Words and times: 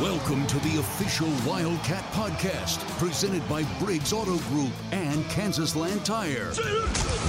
Welcome 0.00 0.46
to 0.48 0.58
the 0.60 0.78
official 0.78 1.28
Wildcat 1.46 2.04
Podcast, 2.12 2.78
presented 2.98 3.48
by 3.48 3.62
Briggs 3.78 4.12
Auto 4.12 4.36
Group 4.50 4.72
and 4.92 5.24
Kansas 5.30 5.74
Land 5.74 6.04
Tire. 6.04 6.52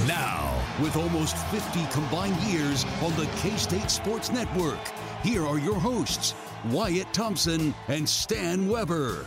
Now, 0.05 0.61
with 0.81 0.97
almost 0.97 1.37
50 1.47 1.85
combined 1.91 2.35
years 2.43 2.85
on 3.01 3.15
the 3.15 3.27
K 3.37 3.55
State 3.55 3.89
Sports 3.89 4.31
Network, 4.31 4.79
here 5.23 5.45
are 5.45 5.57
your 5.57 5.79
hosts, 5.79 6.35
Wyatt 6.65 7.13
Thompson 7.13 7.73
and 7.87 8.07
Stan 8.07 8.67
Weber. 8.67 9.25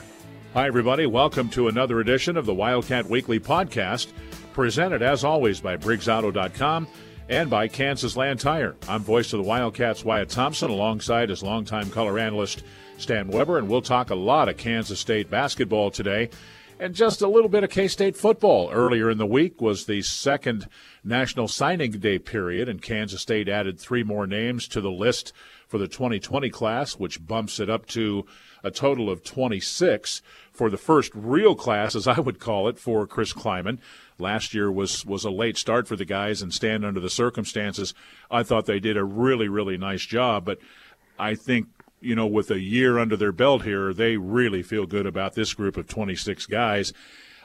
Hi, 0.55 0.67
everybody. 0.67 1.07
Welcome 1.07 1.49
to 1.51 1.69
another 1.69 2.01
edition 2.01 2.37
of 2.37 2.45
the 2.45 2.53
Wildcat 2.55 3.09
Weekly 3.09 3.41
Podcast, 3.41 4.09
presented 4.53 5.03
as 5.03 5.25
always 5.25 5.61
by 5.61 5.77
BriggsAuto.com 5.77 6.87
and 7.29 7.49
by 7.49 7.69
Kansas 7.69 8.17
Land 8.17 8.41
Tire. 8.41 8.77
I'm 8.89 9.03
voice 9.03 9.33
of 9.33 9.39
the 9.39 9.49
Wildcats, 9.49 10.05
Wyatt 10.05 10.29
Thompson, 10.29 10.71
alongside 10.71 11.29
his 11.29 11.43
longtime 11.43 11.91
color 11.91 12.19
analyst, 12.19 12.63
Stan 12.99 13.29
Weber, 13.29 13.59
and 13.59 13.69
we'll 13.69 13.83
talk 13.83 14.11
a 14.11 14.15
lot 14.15 14.49
of 14.49 14.57
Kansas 14.57 15.01
State 15.01 15.31
basketball 15.31 15.91
today 15.91 16.31
and 16.83 16.97
just 16.97 17.23
a 17.23 17.29
little 17.29 17.49
bit 17.49 17.63
of 17.63 17.71
K 17.71 17.87
State 17.87 18.17
football. 18.17 18.69
Earlier 18.73 19.09
in 19.09 19.19
the 19.19 19.25
week 19.25 19.61
was 19.61 19.87
the 19.87 20.03
second 20.03 20.67
National 21.05 21.47
Signing 21.47 21.93
Day 21.93 22.19
period, 22.19 22.69
and 22.69 22.83
Kansas 22.83 23.23
State 23.23 23.49
added 23.49 23.79
three 23.79 24.03
more 24.03 24.27
names 24.27 24.67
to 24.69 24.81
the 24.81 24.91
list 24.91 25.33
for 25.69 25.79
the 25.79 25.87
2020 25.87 26.51
class, 26.51 26.95
which 26.95 27.25
bumps 27.25 27.61
it 27.61 27.71
up 27.71 27.87
to 27.87 28.27
a 28.65 28.71
total 28.73 29.11
of 29.11 29.23
26 29.23 30.23
for 30.53 30.71
the 30.71 30.77
first 30.77 31.13
real 31.15 31.55
class, 31.55 31.95
as 31.95 32.09
I 32.09 32.19
would 32.19 32.41
call 32.41 32.69
it, 32.69 32.81
for 32.81 33.07
Chris 33.07 33.33
Klieman. 33.33 33.79
Last 34.23 34.55
year 34.55 34.73
was 34.73 35.05
was 35.05 35.25
a 35.25 35.31
late 35.31 35.59
start 35.59 35.87
for 35.87 35.97
the 35.97 36.05
guys, 36.07 36.41
and 36.41 36.55
Stan 36.55 36.85
under 36.85 37.01
the 37.01 37.11
circumstances, 37.11 37.93
I 38.31 38.43
thought 38.43 38.67
they 38.67 38.81
did 38.81 38.97
a 38.97 39.05
really 39.05 39.49
really 39.49 39.77
nice 39.77 40.07
job. 40.07 40.45
But 40.45 40.59
I 41.19 41.35
think 41.35 41.67
you 42.03 42.15
know, 42.17 42.27
with 42.27 42.51
a 42.51 42.61
year 42.61 42.99
under 42.99 43.17
their 43.17 43.33
belt 43.33 43.63
here, 43.63 43.95
they 43.95 44.17
really 44.17 44.63
feel 44.63 44.87
good 44.87 45.07
about 45.07 45.35
this 45.35 45.55
group 45.55 45.77
of 45.77 45.87
26 45.87 46.47
guys. 46.47 46.93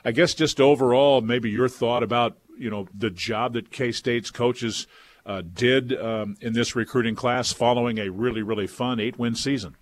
I 0.04 0.12
guess 0.12 0.34
just 0.34 0.60
overall, 0.60 1.22
maybe 1.22 1.50
your 1.50 1.70
thought 1.70 2.04
about, 2.04 2.38
you 2.58 2.70
know, 2.70 2.88
the 2.98 3.10
job 3.10 3.54
that 3.54 3.72
K 3.72 3.92
State's 3.92 4.32
coaches 4.32 4.88
uh, 5.26 5.44
did 5.54 5.94
um, 6.00 6.38
in 6.42 6.54
this 6.54 6.76
recruiting 6.76 7.16
class 7.16 7.52
following 7.54 8.00
a 8.00 8.10
really, 8.10 8.42
really 8.42 8.68
fun 8.68 9.00
eight 9.00 9.20
win 9.20 9.36
season. 9.36 9.76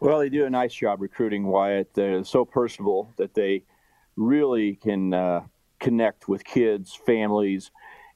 Well, 0.00 0.20
they 0.20 0.28
do 0.28 0.44
a 0.44 0.50
nice 0.50 0.74
job 0.74 1.00
recruiting 1.00 1.46
Wyatt. 1.46 1.94
They're 1.94 2.22
so 2.22 2.44
personable 2.44 3.12
that 3.16 3.34
they 3.34 3.64
really 4.16 4.76
can 4.76 5.12
uh, 5.12 5.40
connect 5.80 6.28
with 6.28 6.44
kids, 6.44 6.94
families, 6.94 7.70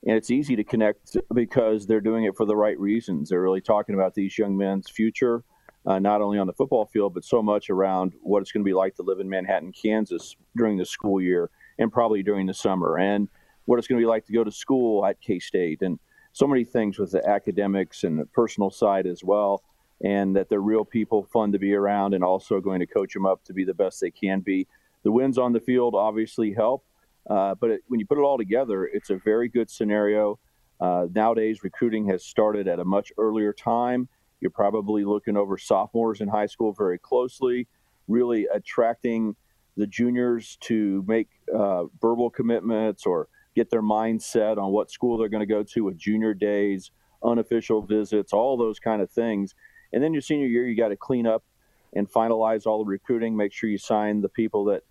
and 0.06 0.16
it's 0.16 0.30
easy 0.30 0.56
to 0.56 0.64
connect 0.64 1.16
because 1.32 1.86
they're 1.86 2.00
doing 2.00 2.24
it 2.24 2.36
for 2.36 2.44
the 2.44 2.56
right 2.56 2.78
reasons. 2.78 3.28
They're 3.28 3.42
really 3.42 3.60
talking 3.60 3.94
about 3.94 4.14
these 4.14 4.36
young 4.36 4.56
men's 4.56 4.90
future, 4.90 5.44
uh, 5.86 5.98
not 5.98 6.20
only 6.20 6.38
on 6.38 6.46
the 6.46 6.52
football 6.52 6.86
field, 6.86 7.14
but 7.14 7.24
so 7.24 7.42
much 7.42 7.70
around 7.70 8.14
what 8.22 8.40
it's 8.40 8.50
going 8.50 8.64
to 8.64 8.68
be 8.68 8.74
like 8.74 8.96
to 8.96 9.02
live 9.02 9.20
in 9.20 9.28
Manhattan, 9.28 9.72
Kansas 9.72 10.36
during 10.56 10.76
the 10.76 10.84
school 10.84 11.20
year 11.20 11.50
and 11.78 11.92
probably 11.92 12.22
during 12.22 12.46
the 12.46 12.54
summer, 12.54 12.98
and 12.98 13.28
what 13.64 13.78
it's 13.78 13.86
going 13.86 14.00
to 14.00 14.02
be 14.04 14.08
like 14.08 14.26
to 14.26 14.32
go 14.32 14.44
to 14.44 14.50
school 14.50 15.06
at 15.06 15.20
K 15.20 15.38
State, 15.38 15.82
and 15.82 15.98
so 16.32 16.46
many 16.46 16.64
things 16.64 16.98
with 16.98 17.12
the 17.12 17.26
academics 17.28 18.04
and 18.04 18.18
the 18.18 18.26
personal 18.26 18.70
side 18.70 19.06
as 19.06 19.22
well. 19.22 19.62
And 20.04 20.34
that 20.34 20.48
they're 20.48 20.60
real 20.60 20.84
people, 20.84 21.22
fun 21.32 21.52
to 21.52 21.60
be 21.60 21.74
around, 21.74 22.12
and 22.12 22.24
also 22.24 22.60
going 22.60 22.80
to 22.80 22.86
coach 22.86 23.14
them 23.14 23.24
up 23.24 23.44
to 23.44 23.52
be 23.52 23.62
the 23.62 23.72
best 23.72 24.00
they 24.00 24.10
can 24.10 24.40
be. 24.40 24.66
The 25.04 25.12
wins 25.12 25.38
on 25.38 25.52
the 25.52 25.60
field 25.60 25.94
obviously 25.94 26.52
help, 26.52 26.84
uh, 27.28 27.54
but 27.54 27.70
it, 27.70 27.80
when 27.88 28.00
you 28.00 28.06
put 28.06 28.18
it 28.18 28.22
all 28.22 28.38
together, 28.38 28.86
it's 28.86 29.10
a 29.10 29.16
very 29.16 29.48
good 29.48 29.70
scenario. 29.70 30.38
Uh, 30.80 31.06
nowadays, 31.14 31.62
recruiting 31.62 32.08
has 32.08 32.24
started 32.24 32.66
at 32.66 32.80
a 32.80 32.84
much 32.84 33.12
earlier 33.18 33.52
time. 33.52 34.08
You're 34.40 34.50
probably 34.50 35.04
looking 35.04 35.36
over 35.36 35.56
sophomores 35.56 36.20
in 36.20 36.28
high 36.28 36.46
school 36.46 36.72
very 36.72 36.98
closely, 36.98 37.68
really 38.08 38.48
attracting 38.52 39.36
the 39.76 39.86
juniors 39.86 40.58
to 40.62 41.04
make 41.06 41.28
uh, 41.54 41.84
verbal 42.00 42.28
commitments 42.30 43.06
or 43.06 43.28
get 43.54 43.70
their 43.70 43.82
mindset 43.82 44.58
on 44.58 44.72
what 44.72 44.90
school 44.90 45.16
they're 45.16 45.28
going 45.28 45.40
to 45.40 45.46
go 45.46 45.62
to 45.62 45.84
with 45.84 45.96
junior 45.96 46.34
days, 46.34 46.90
unofficial 47.22 47.82
visits, 47.82 48.32
all 48.32 48.56
those 48.56 48.78
kind 48.78 49.00
of 49.00 49.10
things. 49.10 49.54
And 49.92 50.02
then 50.02 50.12
your 50.12 50.22
senior 50.22 50.46
year, 50.46 50.66
you 50.66 50.76
got 50.76 50.88
to 50.88 50.96
clean 50.96 51.26
up 51.26 51.44
and 51.94 52.10
finalize 52.10 52.66
all 52.66 52.78
the 52.78 52.88
recruiting, 52.88 53.36
make 53.36 53.52
sure 53.52 53.68
you 53.68 53.78
sign 53.78 54.22
the 54.22 54.28
people 54.28 54.64
that 54.64 54.82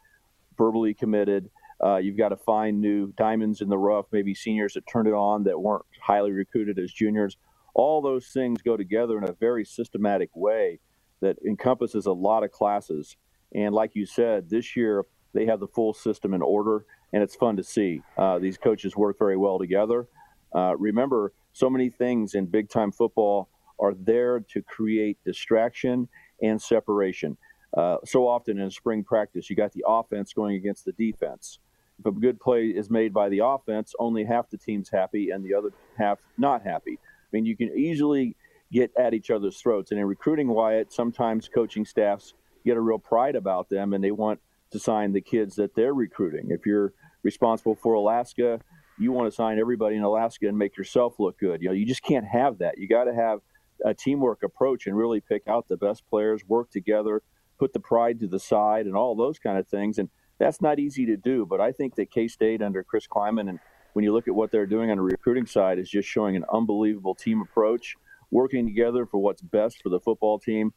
verbally 0.58 0.94
committed 0.94 1.50
uh, 1.84 1.98
you've 1.98 2.18
got 2.18 2.30
to 2.30 2.38
find 2.38 2.80
new 2.80 3.12
diamonds 3.18 3.62
in 3.62 3.70
the 3.70 3.78
rough, 3.78 4.06
maybe 4.12 4.36
seniors 4.36 4.74
that 4.74 4.86
turned 4.88 5.08
it 5.08 5.14
on 5.14 5.44
that 5.44 5.60
weren't 5.60 5.86
highly 6.02 6.32
recruited 6.32 6.78
as 6.78 6.92
juniors. 6.92 7.38
All 7.74 8.02
those 8.02 8.28
things 8.28 8.62
go 8.62 8.78
together 8.78 9.18
in 9.18 9.28
a 9.28 9.34
very 9.34 9.66
systematic 9.66 10.30
way 10.36 10.80
that 11.22 11.38
encompasses 11.46 12.06
a 12.06 12.12
lot 12.12 12.44
of 12.44 12.52
classes. 12.52 13.18
And 13.56 13.74
like 13.74 13.96
you 13.96 14.06
said, 14.06 14.50
this 14.50 14.76
year 14.76 15.06
they 15.34 15.46
have 15.46 15.60
the 15.60 15.68
full 15.68 15.94
system 15.94 16.34
in 16.34 16.42
order, 16.42 16.86
and 17.14 17.24
it's 17.24 17.36
fun 17.36 17.56
to 17.58 17.64
see. 17.64 18.02
Uh, 18.18 18.38
these 18.38 18.58
coaches 18.58 18.96
work 18.96 19.18
very 19.18 19.38
well 19.38 19.58
together. 19.58 20.08
Uh, 20.54 20.76
remember, 20.78 21.34
so 21.54 21.70
many 21.70 21.90
things 21.90 22.36
in 22.36 22.46
big 22.46 22.70
time 22.70 22.92
football 22.92 23.50
are 23.80 23.94
there 23.96 24.40
to 24.40 24.62
create 24.62 25.18
distraction 25.26 26.08
and 26.44 26.62
separation. 26.62 27.38
Uh, 27.76 27.98
so 28.06 28.28
often 28.28 28.60
in 28.60 28.70
spring 28.70 29.04
practice, 29.04 29.50
you 29.50 29.56
got 29.56 29.72
the 29.72 29.84
offense 29.88 30.34
going 30.34 30.56
against 30.56 30.86
the 30.86 30.92
defense 30.94 31.60
if 32.02 32.06
a 32.06 32.20
good 32.20 32.40
play 32.40 32.68
is 32.68 32.90
made 32.90 33.14
by 33.14 33.30
the 33.30 33.40
offense, 33.40 33.94
only 34.00 34.24
half 34.26 34.50
the 34.50 34.58
team's 34.58 34.90
happy 34.90 35.30
and 35.30 35.44
the 35.44 35.54
other 35.54 35.70
half 35.98 36.20
not 36.38 36.64
happy. 36.64 37.00
I 37.02 37.28
mean, 37.32 37.46
you 37.46 37.56
can 37.56 37.70
easily 37.78 38.36
get 38.72 38.92
at 38.98 39.14
each 39.14 39.30
other's 39.30 39.60
throats. 39.60 39.92
And 39.92 40.00
in 40.00 40.06
recruiting 40.06 40.48
Wyatt, 40.48 40.92
sometimes 40.92 41.50
coaching 41.50 41.86
staffs 41.86 42.34
get 42.66 42.78
a 42.78 42.82
real 42.82 43.00
pride 43.00 43.36
about 43.36 43.70
them 43.70 43.94
and 43.94 44.04
they 44.04 44.12
want 44.12 44.40
to 44.72 44.80
sign 44.80 45.12
the 45.14 45.22
kids 45.22 45.56
that 45.56 45.76
they're 45.76 45.94
recruiting. 45.94 46.48
If 46.50 46.66
you're 46.66 46.94
responsible 47.24 47.76
for 47.76 47.94
Alaska, 47.94 48.60
you 48.98 49.12
want 49.12 49.30
to 49.30 49.36
sign 49.36 49.60
everybody 49.60 49.96
in 49.96 50.04
Alaska 50.04 50.48
and 50.48 50.58
make 50.58 50.78
yourself 50.78 51.20
look 51.20 51.38
good. 51.40 51.62
You 51.62 51.70
know, 51.70 51.74
you 51.74 51.86
just 51.86 52.04
can't 52.04 52.26
have 52.26 52.60
that. 52.60 52.78
You 52.78 52.88
got 52.88 53.06
to 53.06 53.14
have 53.14 53.40
a 53.84 53.94
teamwork 53.94 54.44
approach 54.44 54.88
and 54.88 54.96
really 54.96 55.22
pick 55.22 55.48
out 55.48 55.68
the 55.68 55.78
best 55.78 56.08
players, 56.08 56.42
work 56.48 56.72
together, 56.72 57.22
put 57.60 57.74
the 57.74 57.80
pride 57.80 58.20
to 58.20 58.28
the 58.28 58.40
side, 58.40 58.86
and 58.86 58.96
all 58.96 59.16
those 59.16 59.40
kind 59.40 59.58
of 59.58 59.68
things. 59.68 59.98
And 59.98 60.10
that's 60.42 60.62
not 60.62 60.80
easy 60.80 61.06
to 61.06 61.18
do. 61.18 61.46
But 61.46 61.62
I 61.62 61.72
think 61.72 61.96
that 61.96 62.12
K 62.12 62.28
State 62.28 62.62
under 62.62 62.84
Chris 62.84 63.08
Klieman 63.08 63.50
and 63.50 63.60
when 63.94 64.04
you 64.04 64.14
look 64.14 64.28
at 64.28 64.36
what 64.36 64.52
they're 64.52 64.66
doing 64.66 64.90
on 64.90 64.98
the 64.98 65.04
recruiting 65.04 65.46
side 65.46 65.78
is 65.78 65.90
just 65.90 66.08
showing 66.08 66.36
an 66.36 66.46
unbelievable 66.52 67.14
team 67.14 67.42
approach, 67.42 67.96
working 68.32 68.66
together 68.66 69.06
for 69.06 69.20
what's 69.20 69.42
best 69.42 69.82
for 69.84 69.90
the 69.90 70.00
football 70.00 70.40
team. 70.40 70.74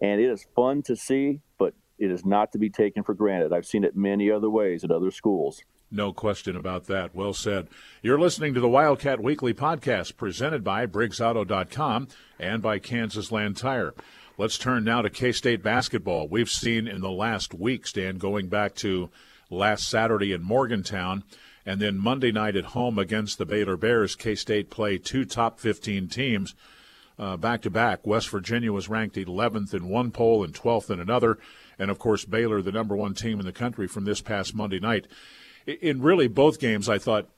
And 0.00 0.20
it 0.20 0.28
is 0.28 0.46
fun 0.54 0.82
to 0.82 0.96
see, 0.96 1.40
but 1.58 1.74
it 1.98 2.10
is 2.10 2.24
not 2.24 2.52
to 2.52 2.58
be 2.58 2.68
taken 2.68 3.04
for 3.04 3.14
granted. 3.14 3.52
I've 3.52 3.66
seen 3.66 3.84
it 3.84 3.96
many 3.96 4.30
other 4.30 4.50
ways 4.50 4.84
at 4.84 4.90
other 4.90 5.10
schools. 5.10 5.62
No 5.90 6.12
question 6.12 6.56
about 6.56 6.86
that. 6.86 7.14
Well 7.14 7.32
said. 7.32 7.68
You're 8.02 8.18
listening 8.18 8.54
to 8.54 8.60
the 8.60 8.68
Wildcat 8.68 9.22
Weekly 9.22 9.54
podcast 9.54 10.16
presented 10.16 10.64
by 10.64 10.86
BriggsAuto.com 10.86 12.08
and 12.40 12.60
by 12.60 12.80
Kansas 12.80 13.30
Land 13.30 13.56
Tire. 13.56 13.94
Let's 14.38 14.58
turn 14.58 14.84
now 14.84 15.00
to 15.00 15.08
K 15.08 15.32
State 15.32 15.62
basketball. 15.62 16.28
We've 16.28 16.50
seen 16.50 16.86
in 16.86 17.00
the 17.00 17.10
last 17.10 17.54
week, 17.54 17.86
Stan, 17.86 18.18
going 18.18 18.48
back 18.48 18.74
to 18.76 19.08
last 19.48 19.88
Saturday 19.88 20.32
in 20.32 20.42
Morgantown, 20.42 21.24
and 21.64 21.80
then 21.80 21.96
Monday 21.96 22.32
night 22.32 22.54
at 22.54 22.66
home 22.66 22.98
against 22.98 23.38
the 23.38 23.46
Baylor 23.46 23.78
Bears, 23.78 24.14
K 24.14 24.34
State 24.34 24.68
play 24.68 24.98
two 24.98 25.24
top 25.24 25.58
15 25.58 26.08
teams 26.08 26.54
back 27.38 27.62
to 27.62 27.70
back. 27.70 28.06
West 28.06 28.28
Virginia 28.28 28.74
was 28.74 28.90
ranked 28.90 29.16
11th 29.16 29.72
in 29.72 29.88
one 29.88 30.10
poll 30.10 30.44
and 30.44 30.52
12th 30.52 30.90
in 30.90 31.00
another. 31.00 31.38
And 31.78 31.90
of 31.90 31.98
course, 31.98 32.26
Baylor, 32.26 32.60
the 32.60 32.72
number 32.72 32.94
one 32.94 33.14
team 33.14 33.40
in 33.40 33.46
the 33.46 33.52
country 33.52 33.88
from 33.88 34.04
this 34.04 34.20
past 34.20 34.54
Monday 34.54 34.80
night 34.80 35.06
in 35.66 36.02
really 36.02 36.28
both 36.28 36.60
games, 36.60 36.90
I 36.90 36.98
thought 36.98 37.30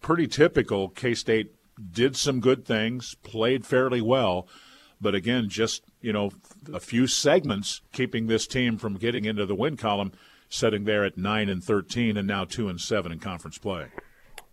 pretty 0.00 0.26
typical. 0.26 0.88
K 0.88 1.14
State 1.14 1.54
did 1.92 2.16
some 2.16 2.40
good 2.40 2.64
things, 2.66 3.14
played 3.22 3.64
fairly 3.64 4.00
well, 4.00 4.48
but 5.00 5.14
again, 5.14 5.48
just 5.48 5.84
you 6.00 6.12
know, 6.12 6.30
a 6.72 6.80
few 6.80 7.06
segments 7.06 7.80
keeping 7.92 8.26
this 8.26 8.46
team 8.46 8.78
from 8.78 8.94
getting 8.96 9.24
into 9.24 9.46
the 9.46 9.54
win 9.54 9.76
column, 9.76 10.12
sitting 10.48 10.84
there 10.84 11.04
at 11.04 11.16
nine 11.16 11.48
and 11.48 11.62
thirteen, 11.62 12.16
and 12.16 12.26
now 12.26 12.44
two 12.44 12.68
and 12.68 12.80
seven 12.80 13.12
in 13.12 13.18
conference 13.18 13.58
play. 13.58 13.86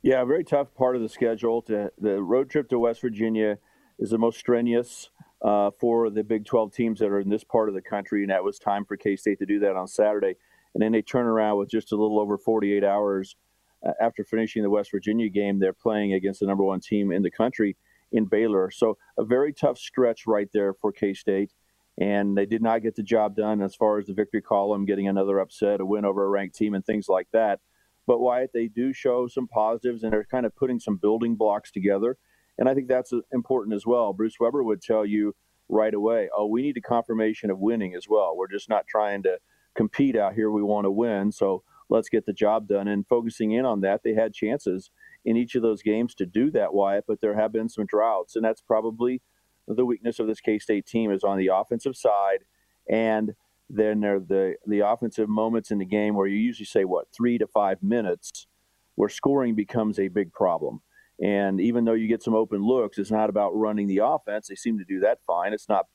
Yeah, 0.01 0.21
a 0.21 0.25
very 0.25 0.43
tough 0.43 0.73
part 0.75 0.95
of 0.95 1.01
the 1.01 1.09
schedule. 1.09 1.61
To, 1.63 1.91
the 1.99 2.21
road 2.21 2.49
trip 2.49 2.69
to 2.69 2.79
West 2.79 3.01
Virginia 3.01 3.57
is 3.99 4.11
the 4.11 4.17
most 4.17 4.39
strenuous 4.39 5.09
uh, 5.41 5.71
for 5.79 6.09
the 6.09 6.23
Big 6.23 6.45
12 6.45 6.71
teams 6.71 6.99
that 6.99 7.07
are 7.07 7.19
in 7.19 7.29
this 7.29 7.43
part 7.43 7.67
of 7.67 7.75
the 7.75 7.81
country, 7.81 8.21
and 8.21 8.29
that 8.29 8.43
was 8.43 8.59
time 8.59 8.85
for 8.85 8.95
K 8.95 9.15
State 9.15 9.39
to 9.39 9.45
do 9.45 9.59
that 9.59 9.75
on 9.75 9.87
Saturday 9.87 10.35
and 10.77 10.83
then 10.83 10.91
they 10.91 11.01
turn 11.01 11.25
around 11.25 11.57
with 11.57 11.71
just 11.71 11.91
a 11.91 11.95
little 11.95 12.19
over 12.19 12.37
48 12.37 12.83
hours 12.83 13.35
uh, 13.83 13.93
after 13.99 14.23
finishing 14.23 14.61
the 14.61 14.69
West 14.69 14.91
Virginia 14.91 15.27
game. 15.27 15.57
They're 15.57 15.73
playing 15.73 16.13
against 16.13 16.39
the 16.39 16.45
number 16.45 16.63
one 16.63 16.81
team 16.81 17.11
in 17.11 17.23
the 17.23 17.31
country 17.31 17.77
in 18.11 18.25
Baylor. 18.25 18.71
So 18.71 18.97
a 19.17 19.23
very 19.23 19.53
tough 19.53 19.77
stretch 19.77 20.27
right 20.27 20.49
there 20.53 20.73
for 20.73 20.91
K 20.91 21.13
State. 21.13 21.53
And 21.99 22.37
they 22.37 22.45
did 22.45 22.61
not 22.61 22.83
get 22.83 22.95
the 22.95 23.01
job 23.01 23.35
done 23.35 23.61
as 23.61 23.75
far 23.75 23.97
as 23.97 24.05
the 24.05 24.13
victory 24.13 24.41
column, 24.41 24.85
getting 24.85 25.07
another 25.07 25.39
upset, 25.39 25.81
a 25.81 25.85
win 25.85 26.05
over 26.05 26.23
a 26.23 26.29
ranked 26.29 26.55
team, 26.55 26.75
and 26.75 26.85
things 26.85 27.09
like 27.09 27.27
that. 27.33 27.59
But 28.05 28.19
Wyatt, 28.19 28.51
they 28.53 28.67
do 28.67 28.93
show 28.93 29.27
some 29.27 29.47
positives, 29.47 30.03
and 30.03 30.13
they're 30.13 30.23
kind 30.23 30.45
of 30.45 30.55
putting 30.55 30.79
some 30.79 30.97
building 30.97 31.35
blocks 31.35 31.71
together. 31.71 32.17
And 32.59 32.69
I 32.69 32.75
think 32.75 32.87
that's 32.87 33.13
uh, 33.13 33.21
important 33.31 33.75
as 33.75 33.85
well. 33.85 34.13
Bruce 34.13 34.39
Weber 34.39 34.63
would 34.63 34.81
tell 34.81 35.05
you 35.05 35.35
right 35.69 35.93
away, 35.93 36.29
oh, 36.35 36.45
we 36.45 36.61
need 36.61 36.77
a 36.77 36.81
confirmation 36.81 37.49
of 37.49 37.59
winning 37.59 37.95
as 37.95 38.07
well. 38.07 38.35
We're 38.37 38.47
just 38.47 38.69
not 38.69 38.85
trying 38.87 39.23
to 39.23 39.39
compete 39.75 40.15
out 40.15 40.35
here. 40.35 40.51
We 40.51 40.63
want 40.63 40.85
to 40.85 40.91
win. 40.91 41.31
So 41.31 41.63
let's 41.89 42.09
get 42.09 42.25
the 42.25 42.33
job 42.33 42.67
done. 42.67 42.87
And 42.87 43.07
focusing 43.07 43.51
in 43.51 43.65
on 43.65 43.81
that, 43.81 44.01
they 44.03 44.13
had 44.13 44.33
chances 44.33 44.91
in 45.27 45.35
each 45.35 45.55
of 45.55 45.61
those 45.61 45.81
games 45.83 46.15
to 46.15 46.25
do 46.25 46.49
that, 46.51 46.73
Wyatt, 46.73 47.03
but 47.05 47.19
there 47.19 47.35
have 47.35 47.51
been 47.51 47.67
some 47.67 47.85
droughts. 47.85 48.37
And 48.37 48.45
that's 48.45 48.61
probably 48.61 49.21
the 49.67 49.85
weakness 49.85 50.19
of 50.19 50.27
this 50.27 50.39
K 50.39 50.57
State 50.57 50.85
team 50.85 51.11
is 51.11 51.21
on 51.25 51.37
the 51.37 51.47
offensive 51.47 51.97
side. 51.97 52.45
And 52.89 53.35
then 53.69 53.99
there 53.99 54.15
are 54.15 54.19
the, 54.21 54.55
the 54.65 54.79
offensive 54.79 55.27
moments 55.27 55.69
in 55.69 55.79
the 55.79 55.85
game 55.85 56.15
where 56.15 56.27
you 56.27 56.37
usually 56.37 56.65
say, 56.65 56.85
what, 56.85 57.09
three 57.13 57.37
to 57.39 57.45
five 57.45 57.83
minutes, 57.83 58.47
where 58.95 59.09
scoring 59.09 59.53
becomes 59.53 59.99
a 59.99 60.07
big 60.07 60.31
problem. 60.31 60.79
And 61.21 61.59
even 61.59 61.83
though 61.83 61.91
you 61.91 62.07
get 62.07 62.23
some 62.23 62.33
open 62.33 62.63
looks, 62.63 62.97
it's 62.97 63.11
not 63.11 63.29
about 63.29 63.53
running 63.53 63.87
the 63.87 64.03
offense. 64.05 64.47
They 64.47 64.55
seem 64.55 64.77
to 64.77 64.85
do 64.85 65.01
that 65.01 65.19
fine. 65.27 65.51
It's 65.51 65.67
not 65.67 65.87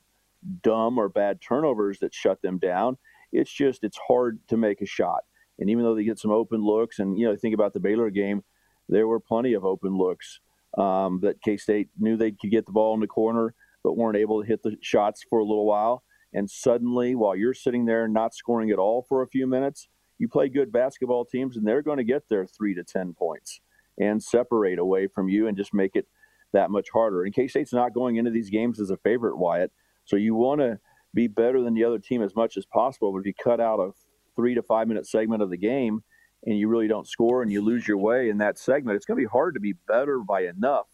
dumb 0.61 0.99
or 0.99 1.09
bad 1.09 1.41
turnovers 1.41 1.97
that 1.99 2.13
shut 2.13 2.39
them 2.43 2.59
down. 2.59 2.99
It's 3.31 3.51
just 3.51 3.83
it's 3.83 3.97
hard 4.07 4.39
to 4.49 4.57
make 4.57 4.81
a 4.81 4.85
shot. 4.85 5.21
And 5.57 5.71
even 5.71 5.83
though 5.83 5.95
they 5.95 6.03
get 6.03 6.19
some 6.19 6.31
open 6.31 6.63
looks, 6.63 6.99
and 6.99 7.17
you 7.17 7.25
know, 7.25 7.35
think 7.35 7.55
about 7.55 7.73
the 7.73 7.79
Baylor 7.79 8.11
game, 8.11 8.43
there 8.89 9.07
were 9.07 9.19
plenty 9.19 9.53
of 9.53 9.65
open 9.65 9.97
looks 9.97 10.39
um, 10.77 11.19
that 11.21 11.41
K 11.41 11.57
State 11.57 11.89
knew 11.99 12.17
they 12.17 12.31
could 12.31 12.51
get 12.51 12.65
the 12.65 12.71
ball 12.71 12.93
in 12.93 12.99
the 12.99 13.07
corner, 13.07 13.53
but 13.83 13.97
weren't 13.97 14.17
able 14.17 14.41
to 14.41 14.47
hit 14.47 14.63
the 14.63 14.75
shots 14.81 15.23
for 15.29 15.39
a 15.39 15.45
little 15.45 15.65
while. 15.65 16.03
And 16.33 16.49
suddenly, 16.49 17.15
while 17.15 17.35
you're 17.35 17.53
sitting 17.53 17.85
there 17.85 18.07
not 18.07 18.33
scoring 18.33 18.71
at 18.71 18.79
all 18.79 19.05
for 19.07 19.21
a 19.21 19.27
few 19.27 19.45
minutes, 19.45 19.87
you 20.17 20.27
play 20.27 20.49
good 20.49 20.71
basketball 20.71 21.25
teams, 21.25 21.57
and 21.57 21.67
they're 21.67 21.81
going 21.81 21.97
to 21.97 22.03
get 22.03 22.27
their 22.29 22.45
three 22.45 22.73
to 22.75 22.83
ten 22.83 23.13
points 23.13 23.61
and 23.99 24.21
separate 24.21 24.79
away 24.79 25.07
from 25.07 25.29
you 25.29 25.47
and 25.47 25.55
just 25.55 25.73
make 25.73 25.95
it 25.95 26.07
that 26.53 26.71
much 26.71 26.87
harder. 26.91 27.23
And 27.23 27.33
K 27.33 27.47
State's 27.47 27.73
not 27.73 27.93
going 27.93 28.15
into 28.15 28.31
these 28.31 28.49
games 28.49 28.79
as 28.79 28.89
a 28.89 28.97
favorite, 28.97 29.37
Wyatt. 29.37 29.71
So 30.05 30.15
you 30.15 30.35
want 30.35 30.61
to 30.61 30.79
be 31.13 31.27
better 31.27 31.61
than 31.61 31.73
the 31.73 31.83
other 31.83 31.99
team 31.99 32.23
as 32.23 32.35
much 32.35 32.57
as 32.57 32.65
possible. 32.65 33.11
But 33.11 33.19
if 33.19 33.25
you 33.27 33.33
cut 33.33 33.59
out 33.59 33.79
a 33.79 33.91
three 34.35 34.55
to 34.55 34.63
five 34.63 34.87
minute 34.87 35.05
segment 35.05 35.43
of 35.43 35.49
the 35.49 35.57
game 35.57 36.03
and 36.45 36.57
you 36.57 36.67
really 36.67 36.87
don't 36.87 37.07
score 37.07 37.41
and 37.41 37.51
you 37.51 37.61
lose 37.61 37.87
your 37.87 37.97
way 37.97 38.29
in 38.29 38.37
that 38.39 38.57
segment, 38.57 38.95
it's 38.95 39.05
going 39.05 39.17
to 39.17 39.23
be 39.23 39.29
hard 39.29 39.53
to 39.53 39.59
be 39.59 39.73
better 39.87 40.19
by 40.19 40.41
enough 40.41 40.87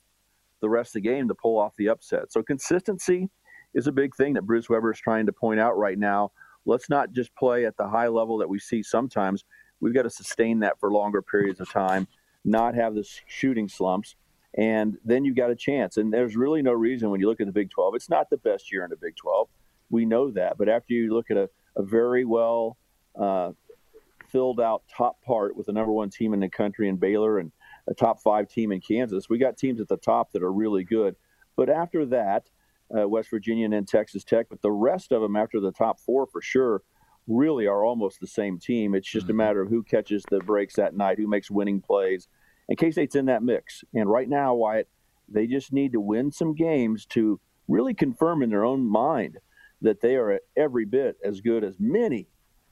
the 0.62 0.70
rest 0.70 0.90
of 0.90 1.02
the 1.02 1.10
game 1.10 1.28
to 1.28 1.36
pull 1.36 1.58
off 1.58 1.74
the 1.78 1.90
upset. 1.90 2.32
So 2.32 2.44
consistency 2.44 3.30
is 3.74 3.88
a 3.88 3.92
big 3.92 4.16
thing 4.16 4.34
that 4.34 4.44
Bruce 4.44 4.70
Weber 4.70 4.92
is 4.92 5.00
trying 5.00 5.26
to 5.26 5.32
point 5.32 5.60
out 5.60 5.78
right 5.78 5.98
now. 5.98 6.32
Let's 6.66 6.90
not 6.90 7.14
just 7.14 7.34
play 7.36 7.66
at 7.66 7.78
the 7.78 7.88
high 7.88 8.08
level 8.08 8.38
that 8.40 8.50
we 8.50 8.60
see 8.60 8.84
sometimes. 8.84 9.46
We've 9.80 9.94
got 9.94 10.04
to 10.04 10.10
sustain 10.10 10.60
that 10.60 10.80
for 10.80 10.92
longer 10.92 11.22
periods 11.22 11.62
of 11.62 11.72
time, 11.72 12.08
not 12.44 12.76
have 12.76 12.96
the 12.96 13.08
shooting 13.28 13.70
slumps, 13.70 14.16
and 14.56 14.98
then 15.06 15.24
you've 15.24 15.38
got 15.38 15.52
a 15.52 15.56
chance. 15.56 15.98
And 15.98 16.12
there's 16.12 16.36
really 16.36 16.62
no 16.62 16.74
reason 16.74 17.10
when 17.10 17.22
you 17.22 17.28
look 17.28 17.40
at 17.40 17.48
the 17.48 17.54
Big 17.54 17.70
12, 17.70 17.96
it's 17.96 18.10
not 18.10 18.30
the 18.30 18.38
best 18.38 18.72
year 18.72 18.84
in 18.84 18.90
the 18.90 18.98
Big 18.98 19.16
12 19.16 19.48
we 19.90 20.06
know 20.06 20.32
that. 20.32 20.58
But 20.58 20.70
after 20.70 20.94
you 20.94 21.14
look 21.14 21.32
at 21.32 21.38
a, 21.38 21.50
a 21.76 21.84
very 21.84 22.26
well 22.26 22.78
uh, 23.20 23.52
filled 24.32 24.60
out 24.60 24.84
top 24.96 25.22
part 25.24 25.56
with 25.56 25.66
the 25.68 25.74
number 25.74 25.92
one 25.92 26.10
team 26.10 26.34
in 26.34 26.40
the 26.40 26.50
country 26.50 26.90
in 26.90 26.98
Baylor 26.98 27.40
and 27.40 27.52
a 27.88 27.94
top 27.94 28.22
five 28.22 28.48
team 28.48 28.72
in 28.72 28.82
Kansas, 28.82 29.30
we 29.30 29.38
got 29.38 29.58
teams 29.58 29.80
at 29.82 29.88
the 29.88 29.98
top 29.98 30.32
that 30.32 30.44
are 30.44 30.52
really 30.52 30.84
good. 30.84 31.16
But 31.56 31.70
after 31.70 32.06
that, 32.08 32.50
uh, 32.96 33.08
West 33.08 33.30
Virginia 33.30 33.66
and 33.66 33.74
then 33.74 33.86
Texas 33.86 34.24
Tech, 34.24 34.48
but 34.50 34.62
the 34.62 34.72
rest 34.72 35.12
of 35.12 35.22
them 35.22 35.36
after 35.36 35.60
the 35.60 35.72
top 35.72 36.00
four 36.00 36.26
for 36.28 36.42
sure 36.42 36.82
really 37.28 37.68
are 37.68 37.84
almost 37.84 38.20
the 38.20 38.28
same 38.28 38.58
team. 38.58 38.96
It's 38.96 39.10
just 39.10 39.26
mm-hmm. 39.26 39.32
a 39.32 39.44
matter 39.46 39.62
of 39.62 39.70
who 39.70 39.84
catches 39.84 40.24
the 40.30 40.40
breaks 40.40 40.76
that 40.76 40.96
night, 40.96 41.18
who 41.18 41.28
makes 41.28 41.52
winning 41.52 41.82
plays. 41.82 42.28
And 42.68 42.78
K 42.78 42.92
State's 42.92 43.16
in 43.16 43.26
that 43.26 43.44
mix. 43.44 43.84
And 43.94 44.10
right 44.10 44.28
now, 44.28 44.56
Wyatt, 44.56 44.88
they 45.28 45.48
just 45.48 45.72
need 45.72 45.94
to 45.94 46.02
win 46.02 46.32
some 46.32 46.56
games 46.56 47.06
to 47.08 47.40
really 47.68 47.94
confirm 47.94 48.42
in 48.42 48.50
their 48.50 48.66
own 48.66 48.84
mind 48.84 49.38
that 49.82 50.02
they 50.02 50.16
are 50.16 50.40
every 50.58 50.86
bit 50.86 51.18
as 51.24 51.40
good 51.40 51.64
as 51.64 51.76
many 51.80 52.28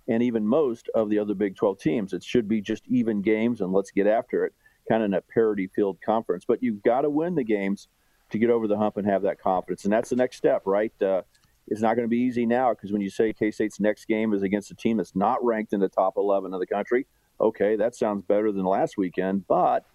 and 0.08 0.24
even 0.24 0.48
most 0.48 0.90
of 0.96 1.10
the 1.10 1.20
other 1.20 1.34
Big 1.34 1.56
12 1.56 1.80
teams. 1.80 2.14
It 2.14 2.24
should 2.24 2.48
be 2.48 2.62
just 2.62 2.84
even 2.88 3.22
games 3.22 3.62
and 3.62 3.74
let's 3.74 3.92
get 3.92 4.08
after 4.08 4.46
it, 4.46 4.54
kind 4.90 5.04
of 5.04 5.08
in 5.08 5.14
a 5.14 5.22
parity 5.22 5.68
field 5.68 6.00
conference. 6.06 6.46
But 6.48 6.64
you've 6.64 6.84
got 6.84 7.02
to 7.02 7.10
win 7.10 7.36
the 7.36 7.44
games 7.44 7.88
to 8.32 8.38
get 8.38 8.50
over 8.50 8.68
the 8.68 8.78
hump 8.78 8.98
and 8.98 9.08
have 9.08 9.22
that 9.24 9.40
confidence. 9.40 9.84
And 9.84 9.94
that's 9.94 10.10
the 10.10 10.16
next 10.16 10.38
step, 10.38 10.64
right? 10.66 10.94
Uh, 11.02 11.22
it's 11.68 11.82
not 11.82 11.96
going 11.96 12.06
to 12.06 12.10
be 12.10 12.20
easy 12.20 12.46
now 12.46 12.74
because 12.74 12.92
when 12.92 13.02
you 13.02 13.10
say 13.10 13.34
K 13.34 13.52
State's 13.52 13.80
next 13.80 14.06
game 14.06 14.34
is 14.34 14.44
against 14.44 14.72
a 14.72 14.76
team 14.76 14.98
that's 14.98 15.16
not 15.16 15.44
ranked 15.44 15.74
in 15.74 15.80
the 15.80 15.90
top 15.90 16.14
11 16.18 16.54
of 16.54 16.60
the 16.60 16.68
country, 16.68 17.06
okay, 17.42 17.76
that 17.76 17.96
sounds 17.96 18.24
better 18.24 18.52
than 18.52 18.66
last 18.66 18.98
weekend, 18.98 19.46
but 19.48 19.86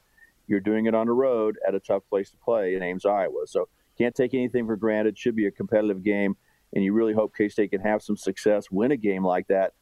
you're 0.47 0.61
doing 0.61 0.87
it 0.87 0.95
on 0.95 1.07
the 1.07 1.12
road 1.12 1.57
at 1.66 1.75
a 1.75 1.81
tough 1.81 2.02
place 2.11 2.31
to 2.31 2.37
play 2.37 2.75
in 2.75 2.83
Ames, 2.83 3.07
Iowa. 3.07 3.47
So 3.47 3.69
can't 3.97 4.14
take 4.14 4.35
anything 4.35 4.66
for 4.66 4.76
granted. 4.76 5.16
Should 5.16 5.37
be 5.37 5.47
a 5.47 5.50
competitive 5.50 6.02
game 6.02 6.37
and 6.73 6.85
you 6.85 6.92
really 6.92 7.12
hope 7.12 7.35
K 7.37 7.49
State 7.49 7.71
can 7.71 7.81
have 7.81 8.02
some 8.02 8.16
success, 8.16 8.71
win 8.71 8.92
a 8.92 8.97
game 8.97 9.25
like 9.25 9.47
that. 9.49 9.73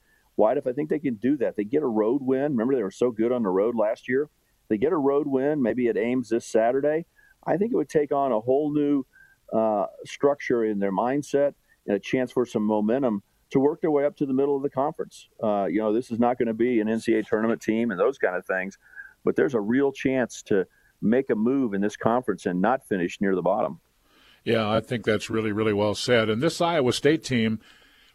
Why? 0.40 0.54
If 0.54 0.66
I 0.66 0.72
think 0.72 0.88
they 0.88 0.98
can 0.98 1.16
do 1.16 1.36
that, 1.36 1.56
they 1.56 1.64
get 1.64 1.82
a 1.82 1.86
road 1.86 2.22
win. 2.22 2.52
Remember, 2.52 2.74
they 2.74 2.82
were 2.82 2.90
so 2.90 3.10
good 3.10 3.30
on 3.30 3.42
the 3.42 3.50
road 3.50 3.76
last 3.76 4.08
year. 4.08 4.30
They 4.70 4.78
get 4.78 4.90
a 4.90 4.96
road 4.96 5.26
win, 5.26 5.60
maybe 5.60 5.88
at 5.88 5.98
Ames 5.98 6.30
this 6.30 6.46
Saturday. 6.46 7.04
I 7.46 7.58
think 7.58 7.74
it 7.74 7.76
would 7.76 7.90
take 7.90 8.10
on 8.10 8.32
a 8.32 8.40
whole 8.40 8.72
new 8.72 9.04
uh, 9.52 9.84
structure 10.06 10.64
in 10.64 10.78
their 10.78 10.92
mindset 10.92 11.52
and 11.86 11.94
a 11.94 12.00
chance 12.00 12.32
for 12.32 12.46
some 12.46 12.64
momentum 12.64 13.22
to 13.50 13.60
work 13.60 13.82
their 13.82 13.90
way 13.90 14.06
up 14.06 14.16
to 14.16 14.24
the 14.24 14.32
middle 14.32 14.56
of 14.56 14.62
the 14.62 14.70
conference. 14.70 15.28
Uh, 15.44 15.66
you 15.66 15.78
know, 15.78 15.92
this 15.92 16.10
is 16.10 16.18
not 16.18 16.38
going 16.38 16.48
to 16.48 16.54
be 16.54 16.80
an 16.80 16.88
NCAA 16.88 17.26
tournament 17.26 17.60
team 17.60 17.90
and 17.90 18.00
those 18.00 18.16
kind 18.16 18.34
of 18.34 18.46
things, 18.46 18.78
but 19.26 19.36
there's 19.36 19.52
a 19.52 19.60
real 19.60 19.92
chance 19.92 20.42
to 20.44 20.66
make 21.02 21.28
a 21.28 21.34
move 21.34 21.74
in 21.74 21.82
this 21.82 21.98
conference 21.98 22.46
and 22.46 22.62
not 22.62 22.88
finish 22.88 23.20
near 23.20 23.34
the 23.34 23.42
bottom. 23.42 23.78
Yeah, 24.42 24.70
I 24.70 24.80
think 24.80 25.04
that's 25.04 25.28
really, 25.28 25.52
really 25.52 25.74
well 25.74 25.94
said. 25.94 26.30
And 26.30 26.42
this 26.42 26.62
Iowa 26.62 26.94
State 26.94 27.24
team, 27.24 27.60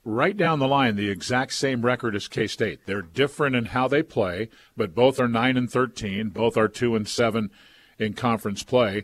right 0.05 0.37
down 0.37 0.59
the 0.59 0.67
line, 0.67 0.95
the 0.95 1.09
exact 1.09 1.53
same 1.53 1.83
record 1.83 2.15
as 2.15 2.27
K 2.27 2.47
State. 2.47 2.85
They're 2.85 3.01
different 3.01 3.55
in 3.55 3.65
how 3.65 3.87
they 3.87 4.03
play, 4.03 4.49
but 4.77 4.95
both 4.95 5.19
are 5.19 5.27
nine 5.27 5.57
and 5.57 5.69
thirteen. 5.69 6.29
Both 6.29 6.55
are 6.55 6.69
two 6.69 6.95
and 6.95 7.07
seven 7.07 7.49
in 7.97 8.13
conference 8.13 8.63
play. 8.63 9.03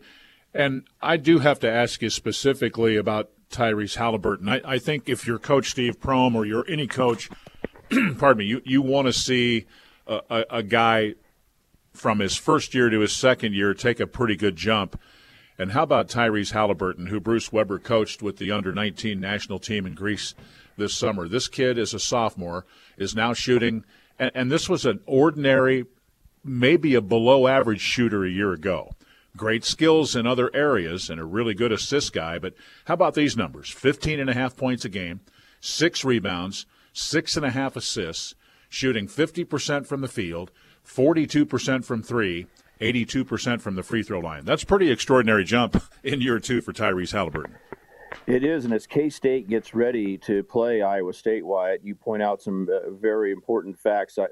And 0.53 0.83
I 1.01 1.17
do 1.17 1.39
have 1.39 1.59
to 1.59 1.71
ask 1.71 2.01
you 2.01 2.09
specifically 2.09 2.97
about 2.97 3.29
Tyrese 3.49 3.95
Halliburton. 3.95 4.47
I, 4.47 4.61
I 4.65 4.79
think 4.79 5.09
if 5.09 5.25
you're 5.25 5.39
Coach 5.39 5.69
Steve 5.69 5.99
Prohm 5.99 6.35
or 6.35 6.45
you're 6.45 6.69
any 6.69 6.87
coach, 6.87 7.29
pardon 8.17 8.39
me, 8.39 8.45
you, 8.45 8.61
you 8.65 8.81
want 8.81 9.07
to 9.07 9.13
see 9.13 9.65
a, 10.07 10.21
a, 10.29 10.45
a 10.49 10.63
guy 10.63 11.15
from 11.93 12.19
his 12.19 12.35
first 12.35 12.73
year 12.73 12.89
to 12.89 12.99
his 12.99 13.13
second 13.13 13.53
year 13.53 13.73
take 13.73 13.99
a 13.99 14.07
pretty 14.07 14.35
good 14.35 14.55
jump. 14.55 14.99
And 15.57 15.73
how 15.73 15.83
about 15.83 16.07
Tyrese 16.09 16.51
Halliburton, 16.51 17.07
who 17.07 17.19
Bruce 17.19 17.51
Weber 17.51 17.79
coached 17.79 18.21
with 18.21 18.37
the 18.37 18.51
under 18.51 18.73
19 18.73 19.19
national 19.19 19.59
team 19.59 19.85
in 19.85 19.93
Greece 19.93 20.33
this 20.81 20.93
summer? 20.93 21.27
This 21.27 21.47
kid 21.47 21.77
is 21.77 21.93
a 21.93 21.99
sophomore, 21.99 22.65
is 22.97 23.15
now 23.15 23.33
shooting, 23.33 23.85
and, 24.19 24.31
and 24.35 24.51
this 24.51 24.67
was 24.67 24.85
an 24.85 24.99
ordinary, 25.05 25.85
maybe 26.43 26.95
a 26.95 27.01
below 27.01 27.47
average 27.47 27.79
shooter 27.79 28.25
a 28.25 28.29
year 28.29 28.51
ago. 28.51 28.91
Great 29.37 29.63
skills 29.63 30.15
in 30.15 30.27
other 30.27 30.53
areas 30.53 31.09
and 31.09 31.21
a 31.21 31.25
really 31.25 31.53
good 31.53 31.71
assist 31.71 32.11
guy, 32.11 32.37
but 32.37 32.53
how 32.85 32.95
about 32.95 33.13
these 33.13 33.37
numbers? 33.37 33.69
15 33.69 34.19
and 34.19 34.29
a 34.29 34.33
half 34.33 34.57
points 34.57 34.83
a 34.83 34.89
game, 34.89 35.21
six 35.61 36.03
rebounds, 36.03 36.65
six 36.91 37.37
and 37.37 37.45
a 37.45 37.51
half 37.51 37.77
assists, 37.77 38.35
shooting 38.67 39.07
50% 39.07 39.85
from 39.85 40.01
the 40.01 40.07
field, 40.07 40.51
42% 40.85 41.85
from 41.85 42.03
three, 42.03 42.47
82% 42.81 43.61
from 43.61 43.75
the 43.75 43.83
free 43.83 44.03
throw 44.03 44.19
line. 44.19 44.43
That's 44.43 44.63
pretty 44.63 44.91
extraordinary 44.91 45.43
jump 45.43 45.81
in 46.03 46.19
year 46.19 46.39
two 46.39 46.61
for 46.61 46.73
Tyrese 46.73 47.13
Halliburton. 47.13 47.55
It 48.27 48.43
is, 48.43 48.65
and 48.65 48.73
as 48.73 48.85
K 48.85 49.09
State 49.09 49.47
gets 49.47 49.73
ready 49.73 50.17
to 50.19 50.43
play 50.43 50.81
Iowa 50.81 51.13
State, 51.13 51.45
Wyatt, 51.45 51.81
you 51.83 51.95
point 51.95 52.21
out 52.21 52.41
some 52.41 52.67
uh, 52.71 52.91
very 52.91 53.31
important 53.31 53.77
facts. 53.77 54.17
I, 54.17 54.27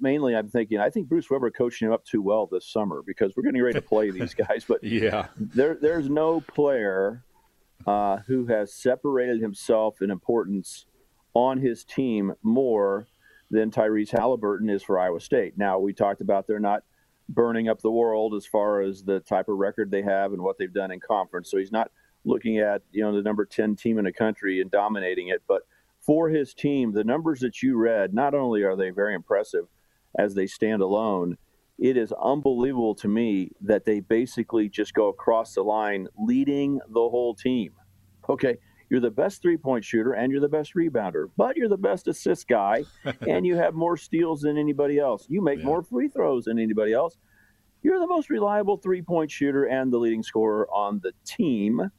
mainly, 0.00 0.36
I'm 0.36 0.48
thinking 0.48 0.78
I 0.78 0.90
think 0.90 1.08
Bruce 1.08 1.30
Weber 1.30 1.50
coaching 1.50 1.88
him 1.88 1.92
up 1.92 2.04
too 2.04 2.22
well 2.22 2.46
this 2.46 2.66
summer 2.66 3.02
because 3.06 3.34
we're 3.36 3.44
getting 3.44 3.62
ready 3.62 3.78
to 3.78 3.86
play 3.86 4.10
these 4.10 4.34
guys. 4.48 4.64
But 4.66 4.82
yeah, 4.82 5.28
there, 5.36 5.76
there's 5.80 6.08
no 6.08 6.40
player 6.40 7.22
uh, 7.86 8.18
who 8.26 8.46
has 8.46 8.72
separated 8.74 9.40
himself 9.40 10.02
in 10.02 10.10
importance 10.10 10.86
on 11.34 11.58
his 11.58 11.84
team 11.84 12.34
more 12.42 13.06
than 13.50 13.70
Tyrese 13.70 14.10
Halliburton 14.10 14.70
is 14.70 14.82
for 14.82 14.98
Iowa 14.98 15.20
State. 15.20 15.56
Now, 15.56 15.78
we 15.78 15.92
talked 15.92 16.20
about 16.20 16.46
they're 16.46 16.58
not 16.58 16.82
burning 17.28 17.68
up 17.68 17.80
the 17.80 17.90
world 17.90 18.34
as 18.34 18.46
far 18.46 18.80
as 18.80 19.02
the 19.02 19.20
type 19.20 19.48
of 19.48 19.56
record 19.56 19.90
they 19.90 20.02
have 20.02 20.32
and 20.32 20.42
what 20.42 20.58
they've 20.58 20.72
done 20.72 20.90
in 20.90 21.00
conference. 21.00 21.50
So 21.50 21.58
he's 21.58 21.72
not 21.72 21.90
looking 22.24 22.58
at 22.58 22.82
you 22.90 23.02
know 23.02 23.14
the 23.14 23.22
number 23.22 23.44
10 23.44 23.76
team 23.76 23.98
in 23.98 24.04
the 24.04 24.12
country 24.12 24.60
and 24.60 24.70
dominating 24.70 25.28
it. 25.28 25.42
But 25.46 25.62
for 26.04 26.28
his 26.28 26.54
team 26.54 26.92
the 26.92 27.04
numbers 27.04 27.40
that 27.40 27.62
you 27.62 27.76
read 27.76 28.12
not 28.12 28.34
only 28.34 28.62
are 28.62 28.76
they 28.76 28.90
very 28.90 29.14
impressive 29.14 29.64
as 30.18 30.34
they 30.34 30.46
stand 30.46 30.82
alone 30.82 31.36
it 31.78 31.96
is 31.96 32.12
unbelievable 32.22 32.94
to 32.94 33.08
me 33.08 33.50
that 33.60 33.84
they 33.84 33.98
basically 33.98 34.68
just 34.68 34.94
go 34.94 35.08
across 35.08 35.54
the 35.54 35.62
line 35.62 36.06
leading 36.16 36.78
the 36.88 37.00
whole 37.00 37.34
team. 37.34 37.72
Okay 38.28 38.56
you're 38.90 39.00
the 39.00 39.10
best 39.10 39.40
three 39.42 39.56
point 39.56 39.84
shooter 39.84 40.12
and 40.12 40.30
you're 40.30 40.40
the 40.40 40.48
best 40.48 40.74
rebounder 40.74 41.28
but 41.36 41.56
you're 41.56 41.68
the 41.68 41.76
best 41.76 42.06
assist 42.06 42.46
guy 42.46 42.84
and 43.28 43.46
you 43.46 43.56
have 43.56 43.74
more 43.74 43.96
steals 43.96 44.42
than 44.42 44.58
anybody 44.58 44.98
else. 44.98 45.26
You 45.28 45.42
make 45.42 45.60
yeah. 45.60 45.64
more 45.64 45.82
free 45.82 46.08
throws 46.08 46.44
than 46.44 46.58
anybody 46.58 46.92
else. 46.92 47.16
You're 47.82 47.98
the 47.98 48.06
most 48.06 48.30
reliable 48.30 48.76
three 48.76 49.02
point 49.02 49.30
shooter 49.30 49.64
and 49.64 49.92
the 49.92 49.98
leading 49.98 50.22
scorer 50.22 50.68
on 50.70 51.00
the 51.02 51.12
team 51.24 51.90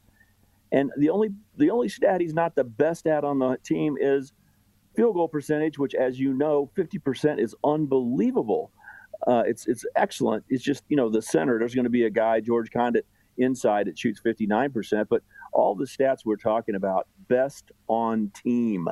and 0.72 0.92
the 0.98 1.10
only 1.10 1.30
the 1.58 1.70
only 1.70 1.90
stat 1.90 2.22
he's 2.22 2.34
not 2.34 2.56
the 2.56 2.64
best 2.64 3.08
at 3.08 3.24
on 3.24 3.40
the 3.40 3.58
team 3.64 3.98
is 4.00 4.34
field 4.96 5.16
goal 5.16 5.28
percentage, 5.28 5.78
which, 5.78 5.94
as 5.94 6.20
you 6.20 6.34
know, 6.34 6.70
50% 6.78 7.40
is 7.40 7.56
unbelievable. 7.64 8.72
Uh, 9.28 9.44
it's 9.46 9.68
it's 9.68 9.86
excellent. 9.96 10.44
It's 10.50 10.64
just 10.64 10.84
you 10.90 10.98
know 10.98 11.10
the 11.10 11.22
center. 11.22 11.58
There's 11.58 11.74
going 11.74 11.86
to 11.86 11.90
be 11.90 12.06
a 12.06 12.10
guy 12.10 12.42
George 12.42 12.70
Conditt 12.70 13.06
inside 13.38 13.88
that 13.88 13.98
shoots 13.98 14.22
59%, 14.26 15.08
but 15.10 15.24
all 15.54 15.76
the 15.76 15.86
stats 15.86 16.20
we're 16.26 16.36
talking 16.36 16.76
about 16.76 17.08
best 17.28 17.72
on 17.88 18.32
team. 18.36 18.88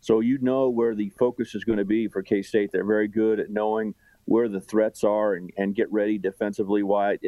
So 0.00 0.20
you 0.20 0.38
know 0.40 0.68
where 0.68 0.94
the 0.94 1.10
focus 1.10 1.54
is 1.54 1.64
going 1.64 1.78
to 1.78 1.84
be 1.84 2.08
for 2.08 2.22
K 2.22 2.42
State. 2.42 2.70
They're 2.72 2.84
very 2.84 3.08
good 3.08 3.40
at 3.40 3.50
knowing 3.50 3.94
where 4.24 4.48
the 4.48 4.60
threats 4.60 5.04
are 5.04 5.34
and, 5.34 5.50
and 5.56 5.74
get 5.74 5.92
ready 5.92 6.18
defensively. 6.18 6.82
Why? 6.82 7.18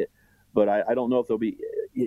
But 0.53 0.69
I, 0.69 0.83
I 0.89 0.93
don't 0.93 1.09
know 1.09 1.19
if 1.19 1.27
there'll 1.27 1.39
be 1.39 1.57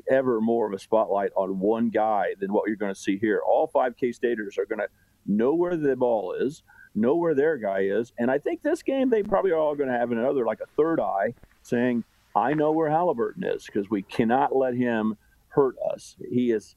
ever 0.09 0.41
more 0.41 0.67
of 0.67 0.73
a 0.73 0.79
spotlight 0.79 1.31
on 1.37 1.59
one 1.59 1.91
guy 1.91 2.35
than 2.39 2.53
what 2.53 2.65
you're 2.67 2.77
going 2.77 2.95
to 2.95 3.01
see 3.01 3.19
here. 3.19 3.41
All 3.47 3.67
five 3.67 3.97
K 3.97 4.13
Staters 4.13 4.59
are 4.59 4.67
going 4.67 4.81
to 4.81 4.89
know 5.27 5.55
where 5.55 5.77
the 5.77 5.97
ball 5.97 6.33
is, 6.33 6.63
know 6.95 7.17
where 7.17 7.35
their 7.35 7.57
guy 7.57 7.81
is, 7.81 8.13
and 8.19 8.31
I 8.31 8.39
think 8.39 8.63
this 8.63 8.83
game 8.83 9.11
they 9.11 9.23
probably 9.23 9.53
are 9.53 9.59
all 9.59 9.75
going 9.75 9.91
to 9.91 9.99
have 9.99 10.13
another 10.13 10.45
like 10.45 10.61
a 10.61 10.67
third 10.77 11.01
eye 11.01 11.35
saying, 11.63 12.05
"I 12.37 12.55
know 12.55 12.73
where 12.73 12.91
Halliburton 12.91 13.45
is," 13.45 13.67
because 13.67 13.89
we 13.91 14.03
cannot 14.03 14.55
let 14.55 14.75
him 14.75 15.17
hurt 15.49 15.77
us. 15.93 16.17
He 16.31 16.51
is 16.51 16.77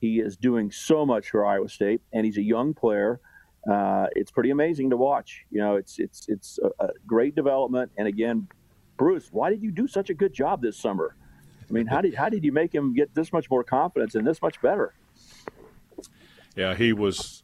he 0.00 0.20
is 0.20 0.36
doing 0.36 0.70
so 0.70 1.04
much 1.04 1.30
for 1.30 1.44
Iowa 1.44 1.68
State, 1.68 2.00
and 2.12 2.24
he's 2.24 2.38
a 2.38 2.42
young 2.42 2.74
player. 2.74 3.20
Uh, 3.68 4.06
it's 4.14 4.30
pretty 4.30 4.50
amazing 4.50 4.90
to 4.90 4.96
watch. 4.96 5.44
You 5.50 5.60
know, 5.60 5.76
it's 5.76 5.98
it's 5.98 6.28
it's 6.28 6.58
a, 6.62 6.84
a 6.84 6.88
great 7.06 7.34
development. 7.34 7.90
And 7.98 8.06
again, 8.06 8.48
Bruce, 8.98 9.28
why 9.32 9.48
did 9.48 9.62
you 9.62 9.70
do 9.70 9.86
such 9.86 10.10
a 10.10 10.14
good 10.14 10.34
job 10.34 10.60
this 10.60 10.76
summer? 10.76 11.14
I 11.68 11.72
mean, 11.72 11.86
how 11.86 12.02
did 12.02 12.14
how 12.14 12.28
did 12.28 12.44
you 12.44 12.52
make 12.52 12.74
him 12.74 12.92
get 12.92 13.14
this 13.14 13.32
much 13.32 13.48
more 13.48 13.64
confidence 13.64 14.14
and 14.14 14.26
this 14.26 14.42
much 14.42 14.60
better? 14.60 14.92
Yeah, 16.54 16.74
he 16.74 16.92
was. 16.92 17.42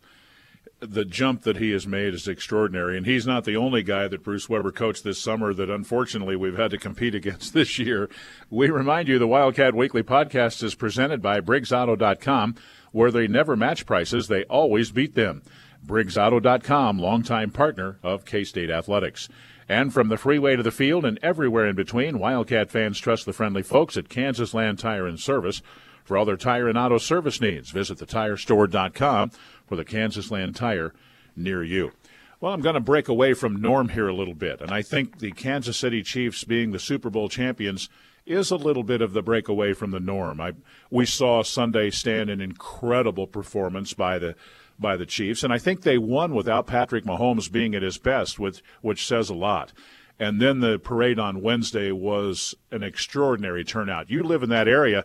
The 0.80 1.04
jump 1.04 1.42
that 1.42 1.56
he 1.56 1.70
has 1.70 1.86
made 1.86 2.12
is 2.12 2.28
extraordinary, 2.28 2.98
and 2.98 3.06
he's 3.06 3.26
not 3.26 3.44
the 3.44 3.56
only 3.56 3.82
guy 3.82 4.06
that 4.08 4.22
Bruce 4.22 4.50
Weber 4.50 4.70
coached 4.70 5.02
this 5.02 5.18
summer 5.18 5.54
that 5.54 5.70
unfortunately 5.70 6.36
we've 6.36 6.58
had 6.58 6.72
to 6.72 6.78
compete 6.78 7.14
against 7.14 7.54
this 7.54 7.78
year. 7.78 8.10
We 8.50 8.68
remind 8.68 9.08
you 9.08 9.18
the 9.18 9.26
Wildcat 9.26 9.74
Weekly 9.74 10.02
podcast 10.02 10.62
is 10.62 10.74
presented 10.74 11.22
by 11.22 11.40
BriggsAuto.com, 11.40 12.56
where 12.92 13.10
they 13.10 13.26
never 13.26 13.56
match 13.56 13.86
prices, 13.86 14.28
they 14.28 14.44
always 14.44 14.90
beat 14.90 15.14
them. 15.14 15.42
BriggsAuto.com, 15.86 16.98
longtime 16.98 17.50
partner 17.50 17.98
of 18.02 18.26
K 18.26 18.44
State 18.44 18.70
Athletics. 18.70 19.28
And 19.68 19.92
from 19.92 20.08
the 20.08 20.18
freeway 20.18 20.56
to 20.56 20.62
the 20.62 20.70
field 20.70 21.04
and 21.04 21.18
everywhere 21.22 21.66
in 21.66 21.76
between, 21.76 22.18
Wildcat 22.18 22.70
fans 22.70 22.98
trust 22.98 23.24
the 23.26 23.32
friendly 23.32 23.62
folks 23.62 23.96
at 23.96 24.08
Kansas 24.08 24.54
Land 24.54 24.78
Tire 24.78 25.06
and 25.06 25.18
Service. 25.18 25.62
For 26.04 26.18
all 26.18 26.26
their 26.26 26.36
tire 26.36 26.68
and 26.68 26.76
auto 26.76 26.98
service 26.98 27.40
needs, 27.40 27.70
visit 27.70 27.98
thetirestore.com 27.98 29.30
for 29.66 29.76
the 29.76 29.84
Kansas 29.84 30.30
Land 30.30 30.54
Tire 30.54 30.92
near 31.34 31.62
you. 31.62 31.92
Well, 32.40 32.52
I'm 32.52 32.60
going 32.60 32.74
to 32.74 32.80
break 32.80 33.08
away 33.08 33.32
from 33.32 33.62
norm 33.62 33.88
here 33.88 34.06
a 34.06 34.14
little 34.14 34.34
bit, 34.34 34.60
and 34.60 34.70
I 34.70 34.82
think 34.82 35.18
the 35.18 35.32
Kansas 35.32 35.78
City 35.78 36.02
Chiefs 36.02 36.44
being 36.44 36.72
the 36.72 36.78
Super 36.78 37.08
Bowl 37.08 37.30
champions 37.30 37.88
is 38.26 38.50
a 38.50 38.56
little 38.56 38.82
bit 38.82 39.00
of 39.00 39.14
the 39.14 39.22
breakaway 39.22 39.72
from 39.72 39.92
the 39.92 40.00
norm. 40.00 40.40
I, 40.40 40.52
we 40.90 41.06
saw 41.06 41.42
Sunday 41.42 41.90
Stan 41.90 42.28
an 42.28 42.42
incredible 42.42 43.26
performance 43.26 43.94
by 43.94 44.18
the 44.18 44.34
by 44.78 44.96
the 44.96 45.06
Chiefs, 45.06 45.42
and 45.42 45.52
I 45.52 45.58
think 45.58 45.82
they 45.82 45.98
won 45.98 46.34
without 46.34 46.66
Patrick 46.66 47.04
Mahomes 47.04 47.50
being 47.50 47.74
at 47.74 47.82
his 47.82 47.98
best, 47.98 48.38
which 48.38 48.62
which 48.82 49.06
says 49.06 49.30
a 49.30 49.34
lot. 49.34 49.72
And 50.18 50.40
then 50.40 50.60
the 50.60 50.78
parade 50.78 51.18
on 51.18 51.42
Wednesday 51.42 51.90
was 51.90 52.54
an 52.70 52.82
extraordinary 52.82 53.64
turnout. 53.64 54.10
You 54.10 54.22
live 54.22 54.42
in 54.42 54.50
that 54.50 54.68
area. 54.68 55.04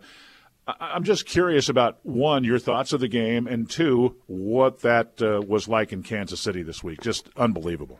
I'm 0.79 1.03
just 1.03 1.25
curious 1.25 1.67
about 1.67 1.97
one, 2.03 2.43
your 2.43 2.59
thoughts 2.59 2.93
of 2.93 2.99
the 2.99 3.07
game, 3.07 3.47
and 3.47 3.67
two, 3.67 4.17
what 4.27 4.81
that 4.81 5.19
uh, 5.19 5.41
was 5.41 5.67
like 5.67 5.91
in 5.91 6.03
Kansas 6.03 6.39
City 6.39 6.61
this 6.61 6.83
week. 6.83 7.01
Just 7.01 7.29
unbelievable. 7.35 7.99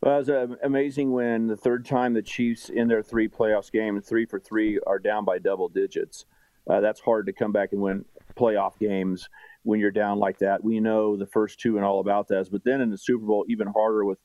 Well, 0.00 0.14
it 0.14 0.18
was 0.18 0.30
uh, 0.30 0.46
amazing 0.64 1.12
when 1.12 1.48
the 1.48 1.56
third 1.56 1.84
time 1.84 2.14
the 2.14 2.22
Chiefs 2.22 2.70
in 2.70 2.88
their 2.88 3.02
three 3.02 3.28
playoffs 3.28 3.70
game, 3.70 4.00
three 4.00 4.24
for 4.24 4.40
three, 4.40 4.80
are 4.86 4.98
down 4.98 5.26
by 5.26 5.38
double 5.38 5.68
digits. 5.68 6.24
Uh, 6.66 6.80
that's 6.80 7.00
hard 7.00 7.26
to 7.26 7.32
come 7.32 7.52
back 7.52 7.72
and 7.72 7.82
win 7.82 8.04
playoff 8.36 8.78
games 8.78 9.28
when 9.62 9.80
you're 9.80 9.90
down 9.90 10.18
like 10.18 10.38
that. 10.38 10.62
We 10.62 10.80
know 10.80 11.16
the 11.16 11.26
first 11.26 11.60
two 11.60 11.76
and 11.76 11.84
all 11.84 12.00
about 12.00 12.28
that, 12.28 12.48
but 12.50 12.64
then 12.64 12.80
in 12.80 12.90
the 12.90 12.98
Super 12.98 13.24
Bowl, 13.24 13.44
even 13.48 13.68
harder 13.68 14.04
with, 14.04 14.18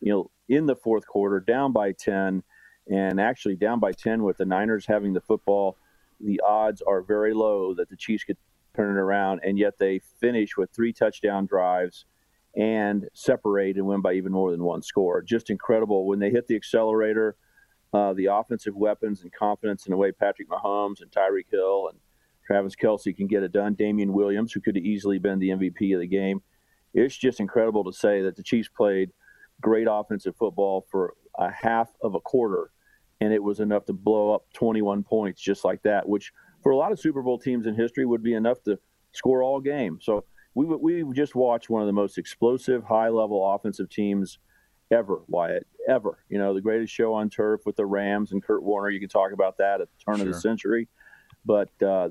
you 0.00 0.12
know, 0.12 0.30
in 0.48 0.66
the 0.66 0.76
fourth 0.76 1.06
quarter, 1.06 1.40
down 1.40 1.72
by 1.72 1.92
10, 1.92 2.42
and 2.90 3.20
actually 3.20 3.56
down 3.56 3.78
by 3.78 3.92
10 3.92 4.22
with 4.22 4.38
the 4.38 4.44
Niners 4.44 4.86
having 4.86 5.12
the 5.12 5.20
football. 5.20 5.76
The 6.20 6.40
odds 6.46 6.82
are 6.82 7.02
very 7.02 7.32
low 7.32 7.74
that 7.74 7.88
the 7.88 7.96
Chiefs 7.96 8.24
could 8.24 8.36
turn 8.74 8.96
it 8.96 9.00
around, 9.00 9.40
and 9.44 9.58
yet 9.58 9.78
they 9.78 10.00
finish 10.20 10.56
with 10.56 10.70
three 10.70 10.92
touchdown 10.92 11.46
drives 11.46 12.04
and 12.56 13.08
separate 13.14 13.76
and 13.76 13.86
win 13.86 14.00
by 14.00 14.14
even 14.14 14.32
more 14.32 14.50
than 14.50 14.64
one 14.64 14.82
score. 14.82 15.22
Just 15.22 15.50
incredible. 15.50 16.06
When 16.06 16.18
they 16.18 16.30
hit 16.30 16.48
the 16.48 16.56
accelerator, 16.56 17.36
uh, 17.92 18.12
the 18.12 18.26
offensive 18.26 18.74
weapons 18.74 19.22
and 19.22 19.32
confidence 19.32 19.86
in 19.86 19.92
the 19.92 19.96
way 19.96 20.12
Patrick 20.12 20.48
Mahomes 20.48 21.00
and 21.00 21.10
Tyreek 21.10 21.50
Hill 21.50 21.88
and 21.90 21.98
Travis 22.50 22.74
Kelce 22.74 23.16
can 23.16 23.28
get 23.28 23.44
it 23.44 23.52
done. 23.52 23.74
Damien 23.74 24.12
Williams, 24.12 24.52
who 24.52 24.60
could 24.60 24.74
have 24.74 24.84
easily 24.84 25.20
been 25.20 25.38
the 25.38 25.50
MVP 25.50 25.94
of 25.94 26.00
the 26.00 26.06
game. 26.08 26.42
It's 26.92 27.16
just 27.16 27.38
incredible 27.38 27.84
to 27.84 27.92
say 27.92 28.22
that 28.22 28.34
the 28.34 28.42
Chiefs 28.42 28.68
played 28.68 29.12
great 29.60 29.86
offensive 29.88 30.34
football 30.36 30.84
for 30.90 31.14
a 31.38 31.48
half 31.52 31.90
of 32.02 32.16
a 32.16 32.20
quarter, 32.20 32.72
and 33.20 33.32
it 33.32 33.40
was 33.40 33.60
enough 33.60 33.84
to 33.84 33.92
blow 33.92 34.34
up 34.34 34.46
21 34.54 35.04
points 35.04 35.40
just 35.40 35.64
like 35.64 35.80
that, 35.82 36.08
which 36.08 36.32
for 36.60 36.72
a 36.72 36.76
lot 36.76 36.90
of 36.90 36.98
Super 36.98 37.22
Bowl 37.22 37.38
teams 37.38 37.66
in 37.66 37.76
history 37.76 38.04
would 38.04 38.22
be 38.22 38.34
enough 38.34 38.60
to 38.64 38.76
score 39.12 39.44
all 39.44 39.60
game. 39.60 40.00
So 40.02 40.24
we 40.56 40.64
we 41.04 41.14
just 41.14 41.36
watched 41.36 41.70
one 41.70 41.82
of 41.82 41.86
the 41.86 41.92
most 41.92 42.18
explosive, 42.18 42.82
high 42.82 43.10
level 43.10 43.54
offensive 43.54 43.88
teams 43.90 44.40
ever, 44.90 45.20
Wyatt, 45.28 45.68
ever. 45.88 46.18
You 46.28 46.38
know, 46.38 46.52
the 46.52 46.60
greatest 46.60 46.92
show 46.92 47.14
on 47.14 47.30
turf 47.30 47.60
with 47.64 47.76
the 47.76 47.86
Rams 47.86 48.32
and 48.32 48.42
Kurt 48.42 48.64
Warner. 48.64 48.90
You 48.90 48.98
can 48.98 49.08
talk 49.08 49.30
about 49.30 49.56
that 49.58 49.80
at 49.80 49.88
the 49.88 50.04
turn 50.04 50.16
sure. 50.16 50.26
of 50.26 50.32
the 50.32 50.40
century, 50.40 50.88
but 51.44 51.70
uh, 51.82 52.10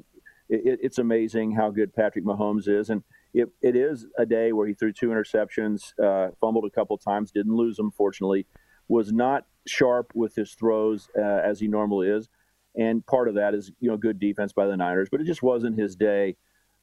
it, 0.49 0.79
it's 0.81 0.97
amazing 0.97 1.51
how 1.51 1.69
good 1.69 1.93
Patrick 1.93 2.25
Mahomes 2.25 2.67
is, 2.67 2.89
and 2.89 3.03
it, 3.33 3.49
it 3.61 3.75
is 3.75 4.07
a 4.17 4.25
day 4.25 4.51
where 4.51 4.67
he 4.67 4.73
threw 4.73 4.91
two 4.91 5.09
interceptions, 5.09 5.93
uh, 6.03 6.31
fumbled 6.41 6.65
a 6.65 6.69
couple 6.69 6.97
times, 6.97 7.31
didn't 7.31 7.55
lose 7.55 7.77
them, 7.77 7.91
fortunately, 7.91 8.45
was 8.87 9.11
not 9.11 9.45
sharp 9.67 10.11
with 10.15 10.35
his 10.35 10.53
throws 10.53 11.09
uh, 11.17 11.21
as 11.21 11.59
he 11.59 11.67
normally 11.67 12.07
is, 12.07 12.29
and 12.75 13.05
part 13.05 13.27
of 13.27 13.35
that 13.35 13.53
is 13.53 13.71
you 13.79 13.89
know 13.89 13.97
good 13.97 14.19
defense 14.19 14.53
by 14.53 14.65
the 14.65 14.77
Niners, 14.77 15.09
but 15.11 15.21
it 15.21 15.25
just 15.25 15.43
wasn't 15.43 15.79
his 15.79 15.95
day. 15.95 16.35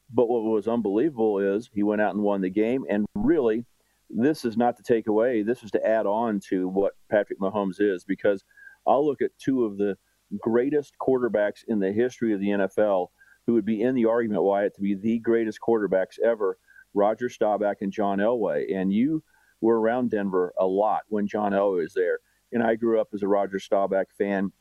But 0.09 0.29
what 0.29 0.43
was 0.43 0.69
unbelievable 0.69 1.39
is 1.39 1.69
he 1.73 1.83
went 1.83 2.01
out 2.01 2.15
and 2.15 2.23
won 2.23 2.39
the 2.39 2.49
game, 2.49 2.85
and 2.89 3.05
really 3.13 3.65
this 4.09 4.45
is 4.45 4.55
not 4.55 4.77
to 4.77 4.83
take 4.83 5.07
away. 5.07 5.43
This 5.43 5.63
is 5.63 5.71
to 5.71 5.85
add 5.85 6.05
on 6.05 6.39
to 6.49 6.67
what 6.69 6.93
Patrick 7.11 7.39
Mahomes 7.39 7.81
is 7.81 8.05
because 8.05 8.43
I'll 8.85 9.05
look 9.05 9.21
at 9.21 9.37
two 9.37 9.65
of 9.65 9.77
the 9.77 9.97
greatest 10.39 10.93
quarterbacks 11.01 11.63
in 11.67 11.79
the 11.79 11.91
history 11.91 12.33
of 12.33 12.39
the 12.39 12.47
NFL 12.47 13.07
who 13.47 13.53
would 13.53 13.65
be 13.65 13.81
in 13.81 13.95
the 13.95 14.05
argument, 14.05 14.43
Wyatt, 14.43 14.75
to 14.75 14.81
be 14.81 14.93
the 14.93 15.19
greatest 15.19 15.59
quarterbacks 15.61 16.19
ever 16.23 16.59
Roger 16.93 17.29
Staubach 17.29 17.77
and 17.81 17.91
John 17.91 18.19
Elway. 18.19 18.75
And 18.75 18.91
you 18.91 19.23
were 19.61 19.79
around 19.79 20.11
Denver 20.11 20.53
a 20.59 20.65
lot 20.65 21.03
when 21.07 21.27
John 21.27 21.53
Elway 21.53 21.83
was 21.83 21.93
there. 21.93 22.19
And 22.51 22.61
I 22.61 22.75
grew 22.75 22.99
up 22.99 23.09
as 23.13 23.23
a 23.23 23.27
Roger 23.27 23.59
Staubach 23.59 24.07
fan. 24.17 24.51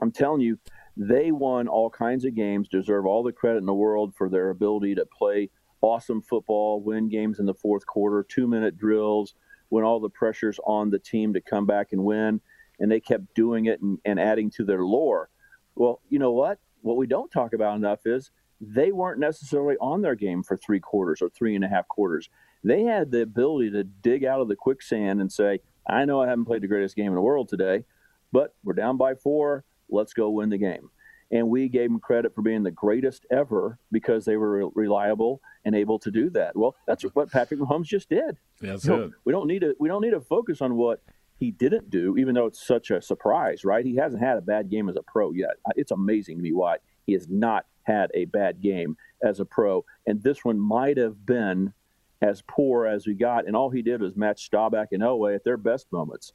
I'm 0.00 0.10
telling 0.10 0.40
you, 0.40 0.58
they 0.96 1.30
won 1.30 1.68
all 1.68 1.90
kinds 1.90 2.24
of 2.24 2.34
games, 2.34 2.68
deserve 2.68 3.06
all 3.06 3.22
the 3.22 3.32
credit 3.32 3.58
in 3.58 3.66
the 3.66 3.74
world 3.74 4.14
for 4.16 4.28
their 4.28 4.50
ability 4.50 4.96
to 4.96 5.06
play 5.06 5.50
awesome 5.80 6.22
football, 6.22 6.82
win 6.82 7.08
games 7.08 7.38
in 7.38 7.46
the 7.46 7.54
fourth 7.54 7.86
quarter, 7.86 8.26
two 8.28 8.46
minute 8.46 8.76
drills, 8.76 9.34
when 9.68 9.84
all 9.84 10.00
the 10.00 10.08
pressure's 10.08 10.58
on 10.66 10.90
the 10.90 10.98
team 10.98 11.32
to 11.34 11.40
come 11.40 11.66
back 11.66 11.92
and 11.92 12.04
win. 12.04 12.40
And 12.80 12.90
they 12.90 13.00
kept 13.00 13.34
doing 13.34 13.66
it 13.66 13.80
and, 13.80 13.98
and 14.04 14.18
adding 14.18 14.50
to 14.52 14.64
their 14.64 14.82
lore. 14.82 15.30
Well, 15.76 16.00
you 16.08 16.18
know 16.18 16.32
what? 16.32 16.58
What 16.84 16.98
we 16.98 17.06
don't 17.06 17.30
talk 17.30 17.54
about 17.54 17.76
enough 17.76 18.00
is 18.04 18.30
they 18.60 18.92
weren't 18.92 19.18
necessarily 19.18 19.76
on 19.80 20.02
their 20.02 20.14
game 20.14 20.42
for 20.42 20.56
three 20.56 20.80
quarters 20.80 21.22
or 21.22 21.30
three 21.30 21.54
and 21.54 21.64
a 21.64 21.68
half 21.68 21.88
quarters. 21.88 22.28
They 22.62 22.82
had 22.82 23.10
the 23.10 23.22
ability 23.22 23.70
to 23.70 23.84
dig 23.84 24.24
out 24.24 24.40
of 24.40 24.48
the 24.48 24.56
quicksand 24.56 25.20
and 25.20 25.32
say, 25.32 25.60
I 25.88 26.04
know 26.04 26.20
I 26.20 26.28
haven't 26.28 26.44
played 26.44 26.62
the 26.62 26.68
greatest 26.68 26.94
game 26.94 27.08
in 27.08 27.14
the 27.14 27.20
world 27.20 27.48
today, 27.48 27.84
but 28.32 28.54
we're 28.64 28.74
down 28.74 28.96
by 28.96 29.14
four. 29.14 29.64
Let's 29.88 30.12
go 30.12 30.28
win 30.28 30.50
the 30.50 30.58
game 30.58 30.90
and 31.30 31.48
we 31.48 31.68
gave 31.68 31.90
them 31.90 32.00
credit 32.00 32.34
for 32.34 32.42
being 32.42 32.62
the 32.62 32.70
greatest 32.70 33.26
ever 33.30 33.78
because 33.90 34.24
they 34.24 34.36
were 34.36 34.68
reliable 34.74 35.40
and 35.64 35.74
able 35.74 35.98
to 35.98 36.10
do 36.10 36.30
that. 36.30 36.56
Well, 36.56 36.76
that's 36.86 37.02
what 37.14 37.30
Patrick 37.30 37.60
Mahomes 37.60 37.86
just 37.86 38.08
did. 38.08 38.36
That's 38.60 38.84
so 38.84 39.04
it. 39.04 39.10
We 39.24 39.32
don't 39.32 39.46
need 39.46 39.60
to 39.60 39.74
we 39.80 39.88
don't 39.88 40.02
need 40.02 40.10
to 40.10 40.20
focus 40.20 40.60
on 40.60 40.76
what 40.76 41.02
he 41.38 41.50
didn't 41.50 41.90
do, 41.90 42.16
even 42.16 42.34
though 42.34 42.46
it's 42.46 42.66
such 42.66 42.90
a 42.90 43.02
surprise, 43.02 43.64
right? 43.64 43.84
He 43.84 43.96
hasn't 43.96 44.22
had 44.22 44.38
a 44.38 44.42
bad 44.42 44.70
game 44.70 44.88
as 44.88 44.96
a 44.96 45.02
pro 45.02 45.32
yet. 45.32 45.56
It's 45.76 45.90
amazing 45.90 46.36
to 46.36 46.42
me 46.42 46.52
why 46.52 46.76
he 47.06 47.12
has 47.12 47.28
not 47.28 47.66
had 47.82 48.10
a 48.14 48.24
bad 48.26 48.60
game 48.60 48.96
as 49.22 49.40
a 49.40 49.44
pro, 49.44 49.84
and 50.06 50.22
this 50.22 50.44
one 50.44 50.58
might 50.58 50.96
have 50.96 51.26
been 51.26 51.72
as 52.22 52.42
poor 52.46 52.86
as 52.86 53.06
we 53.06 53.14
got, 53.14 53.46
and 53.46 53.54
all 53.54 53.70
he 53.70 53.82
did 53.82 54.00
was 54.00 54.16
match 54.16 54.44
Staubach 54.44 54.88
and 54.92 55.02
Elway 55.02 55.34
at 55.34 55.44
their 55.44 55.56
best 55.56 55.86
moments. 55.92 56.32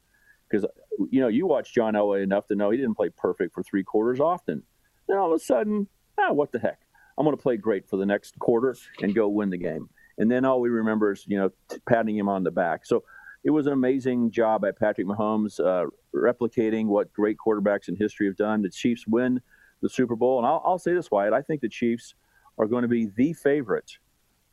Because 0.49 0.65
you 1.11 1.21
know, 1.21 1.27
you 1.27 1.45
watch 1.45 1.73
John 1.73 1.93
Elway 1.93 2.23
enough 2.23 2.47
to 2.47 2.55
know 2.55 2.69
he 2.69 2.77
didn't 2.77 2.95
play 2.95 3.09
perfect 3.09 3.53
for 3.53 3.63
three 3.63 3.83
quarters 3.83 4.19
often. 4.19 4.63
Then 5.07 5.17
all 5.17 5.33
of 5.33 5.39
a 5.39 5.43
sudden, 5.43 5.87
ah, 6.19 6.33
what 6.33 6.51
the 6.51 6.59
heck? 6.59 6.79
I'm 7.17 7.25
going 7.25 7.35
to 7.35 7.41
play 7.41 7.57
great 7.57 7.87
for 7.89 7.97
the 7.97 8.05
next 8.05 8.37
quarter 8.39 8.75
and 9.01 9.13
go 9.13 9.27
win 9.27 9.49
the 9.49 9.57
game. 9.57 9.89
And 10.17 10.29
then 10.29 10.45
all 10.45 10.61
we 10.61 10.69
remember 10.69 11.11
is, 11.11 11.23
you 11.27 11.37
know, 11.37 11.51
patting 11.87 12.17
him 12.17 12.29
on 12.29 12.43
the 12.43 12.51
back. 12.51 12.85
So 12.85 13.03
it 13.43 13.51
was 13.51 13.67
an 13.67 13.73
amazing 13.73 14.31
job 14.31 14.61
by 14.61 14.71
Patrick 14.71 15.07
Mahomes, 15.07 15.59
uh, 15.59 15.85
replicating 16.13 16.87
what 16.87 17.13
great 17.13 17.37
quarterbacks 17.37 17.87
in 17.87 17.95
history 17.95 18.27
have 18.27 18.35
done. 18.35 18.61
The 18.61 18.69
Chiefs 18.69 19.05
win 19.07 19.41
the 19.81 19.89
Super 19.89 20.15
Bowl. 20.15 20.39
And 20.39 20.45
I'll, 20.45 20.61
I'll 20.65 20.79
say 20.79 20.93
this, 20.93 21.09
Wyatt. 21.09 21.33
I 21.33 21.41
think 21.41 21.61
the 21.61 21.69
Chiefs 21.69 22.15
are 22.57 22.67
going 22.67 22.81
to 22.81 22.89
be 22.89 23.07
the 23.15 23.33
favorite 23.33 23.97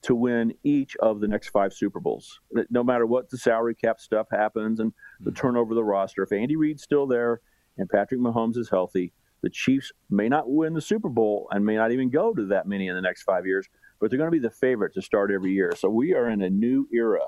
to 0.02 0.14
win 0.14 0.54
each 0.62 0.96
of 0.96 1.20
the 1.20 1.26
next 1.26 1.48
five 1.48 1.72
Super 1.72 1.98
Bowls. 1.98 2.40
No 2.70 2.84
matter 2.84 3.06
what 3.06 3.28
the 3.28 3.38
salary 3.38 3.74
cap 3.74 4.00
stuff 4.00 4.28
happens 4.30 4.78
and 4.78 4.92
the 5.20 5.30
mm-hmm. 5.30 5.40
turnover 5.40 5.72
of 5.72 5.76
the 5.76 5.84
roster, 5.84 6.22
if 6.22 6.32
Andy 6.32 6.54
Reid's 6.54 6.84
still 6.84 7.08
there 7.08 7.40
and 7.78 7.88
Patrick 7.88 8.20
Mahomes 8.20 8.56
is 8.56 8.70
healthy, 8.70 9.12
the 9.42 9.50
Chiefs 9.50 9.92
may 10.10 10.28
not 10.28 10.48
win 10.48 10.74
the 10.74 10.80
Super 10.80 11.08
Bowl 11.08 11.48
and 11.50 11.64
may 11.64 11.74
not 11.74 11.90
even 11.90 12.08
go 12.08 12.32
to 12.34 12.46
that 12.46 12.68
many 12.68 12.86
in 12.86 12.94
the 12.94 13.02
next 13.02 13.24
five 13.24 13.46
years, 13.46 13.68
but 14.00 14.10
they're 14.10 14.18
going 14.18 14.30
to 14.30 14.38
be 14.38 14.38
the 14.38 14.50
favorite 14.50 14.94
to 14.94 15.02
start 15.02 15.32
every 15.32 15.52
year. 15.52 15.72
So 15.76 15.88
we 15.88 16.14
are 16.14 16.30
in 16.30 16.42
a 16.42 16.50
new 16.50 16.88
era 16.92 17.26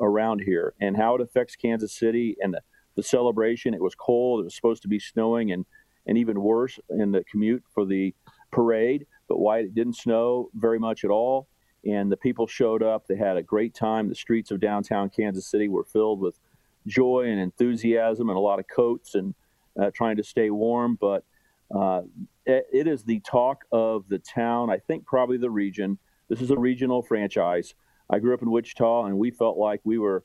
around 0.00 0.40
here, 0.40 0.74
and 0.80 0.96
how 0.96 1.14
it 1.14 1.20
affects 1.20 1.56
Kansas 1.56 1.92
City 1.92 2.36
and 2.40 2.54
the, 2.54 2.60
the 2.96 3.02
celebration. 3.02 3.74
It 3.74 3.82
was 3.82 3.94
cold. 3.94 4.40
It 4.40 4.44
was 4.44 4.54
supposed 4.54 4.82
to 4.82 4.88
be 4.88 4.98
snowing, 4.98 5.52
and 5.52 5.64
and 6.06 6.16
even 6.16 6.40
worse 6.40 6.78
in 6.88 7.12
the 7.12 7.24
commute 7.30 7.62
for 7.72 7.84
the 7.84 8.14
parade. 8.50 9.06
But 9.28 9.38
Wyatt 9.38 9.74
didn't 9.74 9.96
snow 9.96 10.50
very 10.54 10.78
much 10.78 11.04
at 11.04 11.10
all, 11.10 11.46
and 11.84 12.10
the 12.10 12.16
people 12.16 12.46
showed 12.46 12.82
up. 12.82 13.06
They 13.06 13.16
had 13.16 13.36
a 13.36 13.42
great 13.42 13.74
time. 13.74 14.08
The 14.08 14.14
streets 14.14 14.50
of 14.50 14.60
downtown 14.60 15.10
Kansas 15.10 15.46
City 15.46 15.68
were 15.68 15.84
filled 15.84 16.20
with 16.20 16.38
joy 16.86 17.26
and 17.28 17.38
enthusiasm, 17.38 18.28
and 18.28 18.36
a 18.36 18.40
lot 18.40 18.58
of 18.58 18.66
coats 18.66 19.14
and 19.14 19.34
uh, 19.80 19.90
trying 19.94 20.16
to 20.16 20.24
stay 20.24 20.50
warm. 20.50 20.96
But 21.00 21.24
uh, 21.72 22.02
it 22.46 22.88
is 22.88 23.04
the 23.04 23.20
talk 23.20 23.64
of 23.70 24.08
the 24.08 24.18
town, 24.18 24.70
I 24.70 24.78
think 24.78 25.06
probably 25.06 25.36
the 25.36 25.50
region. 25.50 25.98
This 26.28 26.40
is 26.40 26.50
a 26.50 26.58
regional 26.58 27.02
franchise. 27.02 27.74
I 28.10 28.18
grew 28.18 28.34
up 28.34 28.42
in 28.42 28.50
Wichita, 28.50 29.04
and 29.04 29.18
we 29.18 29.30
felt 29.30 29.56
like 29.56 29.80
we 29.84 29.98
were 29.98 30.24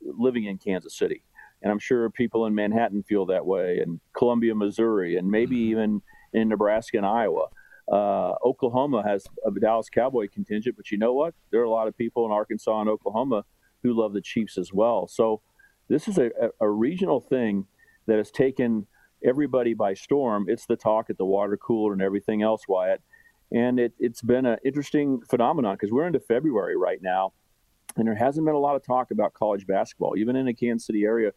living 0.00 0.44
in 0.44 0.58
Kansas 0.58 0.96
City. 0.96 1.22
And 1.62 1.70
I'm 1.70 1.78
sure 1.78 2.08
people 2.10 2.46
in 2.46 2.54
Manhattan 2.54 3.02
feel 3.02 3.26
that 3.26 3.44
way, 3.44 3.78
and 3.78 4.00
Columbia, 4.16 4.54
Missouri, 4.54 5.16
and 5.16 5.30
maybe 5.30 5.56
mm-hmm. 5.56 5.70
even 5.70 6.02
in 6.32 6.48
Nebraska 6.48 6.96
and 6.96 7.06
Iowa. 7.06 7.46
Uh, 7.90 8.34
Oklahoma 8.44 9.02
has 9.06 9.26
a 9.46 9.50
Dallas 9.60 9.88
Cowboy 9.88 10.28
contingent, 10.32 10.76
but 10.76 10.90
you 10.90 10.98
know 10.98 11.12
what? 11.12 11.34
There 11.50 11.60
are 11.60 11.64
a 11.64 11.70
lot 11.70 11.88
of 11.88 11.96
people 11.96 12.26
in 12.26 12.32
Arkansas 12.32 12.80
and 12.80 12.90
Oklahoma 12.90 13.44
who 13.82 13.92
love 13.92 14.12
the 14.12 14.20
Chiefs 14.20 14.58
as 14.58 14.72
well. 14.72 15.06
So 15.06 15.40
this 15.88 16.08
is 16.08 16.18
a, 16.18 16.30
a 16.60 16.68
regional 16.68 17.20
thing 17.20 17.66
that 18.06 18.16
has 18.16 18.30
taken 18.30 18.86
everybody 19.24 19.72
by 19.74 19.94
storm. 19.94 20.46
It's 20.48 20.66
the 20.66 20.76
talk 20.76 21.10
at 21.10 21.18
the 21.18 21.24
water 21.24 21.56
cooler 21.56 21.92
and 21.92 22.02
everything 22.02 22.42
else, 22.42 22.62
Wyatt. 22.68 23.02
And 23.52 23.78
it, 23.78 23.92
it's 23.98 24.22
been 24.22 24.46
an 24.46 24.58
interesting 24.64 25.20
phenomenon 25.22 25.74
because 25.74 25.92
we're 25.92 26.06
into 26.06 26.20
February 26.20 26.76
right 26.76 27.00
now, 27.00 27.32
and 27.96 28.06
there 28.06 28.14
hasn't 28.14 28.44
been 28.44 28.54
a 28.54 28.60
lot 28.60 28.76
of 28.76 28.84
talk 28.84 29.10
about 29.10 29.34
college 29.34 29.66
basketball. 29.66 30.16
Even 30.16 30.36
in 30.36 30.46
the 30.46 30.54
Kansas 30.54 30.86
City 30.86 31.04
area 31.04 31.32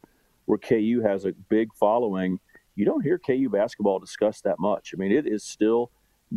where 0.45 0.57
KU 0.57 1.01
has 1.05 1.25
a 1.25 1.31
big 1.49 1.73
following, 1.75 2.39
you 2.75 2.85
don't 2.85 3.01
hear 3.01 3.19
KU 3.19 3.49
basketball 3.49 3.99
discussed 3.99 4.43
that 4.43 4.59
much. 4.59 4.93
I 4.93 4.97
mean, 4.97 5.11
it 5.11 5.27
is 5.27 5.43
still 5.43 5.91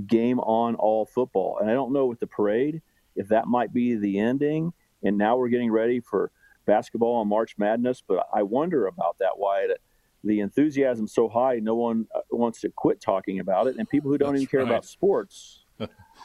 game 0.07 0.39
on 0.41 0.75
all 0.75 1.07
football. 1.07 1.59
And 1.59 1.71
I 1.71 1.75
don't 1.75 1.93
know 1.93 2.07
with 2.07 2.21
the 2.21 2.27
parade 2.27 2.83
if 3.17 3.29
that 3.29 3.47
might 3.47 3.73
be 3.73 3.95
the 3.95 4.19
ending. 4.19 4.73
And 5.03 5.17
now 5.17 5.37
we're 5.37 5.49
getting 5.49 5.71
ready 5.71 6.01
for 6.01 6.31
basketball 6.67 7.17
on 7.17 7.29
March 7.29 7.57
Madness, 7.59 8.03
but 8.07 8.27
I 8.33 8.43
wonder 8.43 8.87
about 8.87 9.17
that, 9.19 9.37
Wyatt 9.37 9.81
the 10.25 10.41
enthusiasm 10.41 11.07
so 11.07 11.29
high, 11.29 11.59
no 11.61 11.75
one 11.75 12.07
uh, 12.15 12.21
wants 12.31 12.61
to 12.61 12.71
quit 12.71 13.01
talking 13.01 13.41
about 13.41 13.67
it, 13.67 13.77
and 13.77 13.89
people 13.89 14.11
who 14.11 14.19
don't 14.19 14.35
That's 14.35 14.43
even 14.43 14.51
care 14.51 14.61
right. 14.61 14.69
about 14.69 14.85
sports 14.85 15.62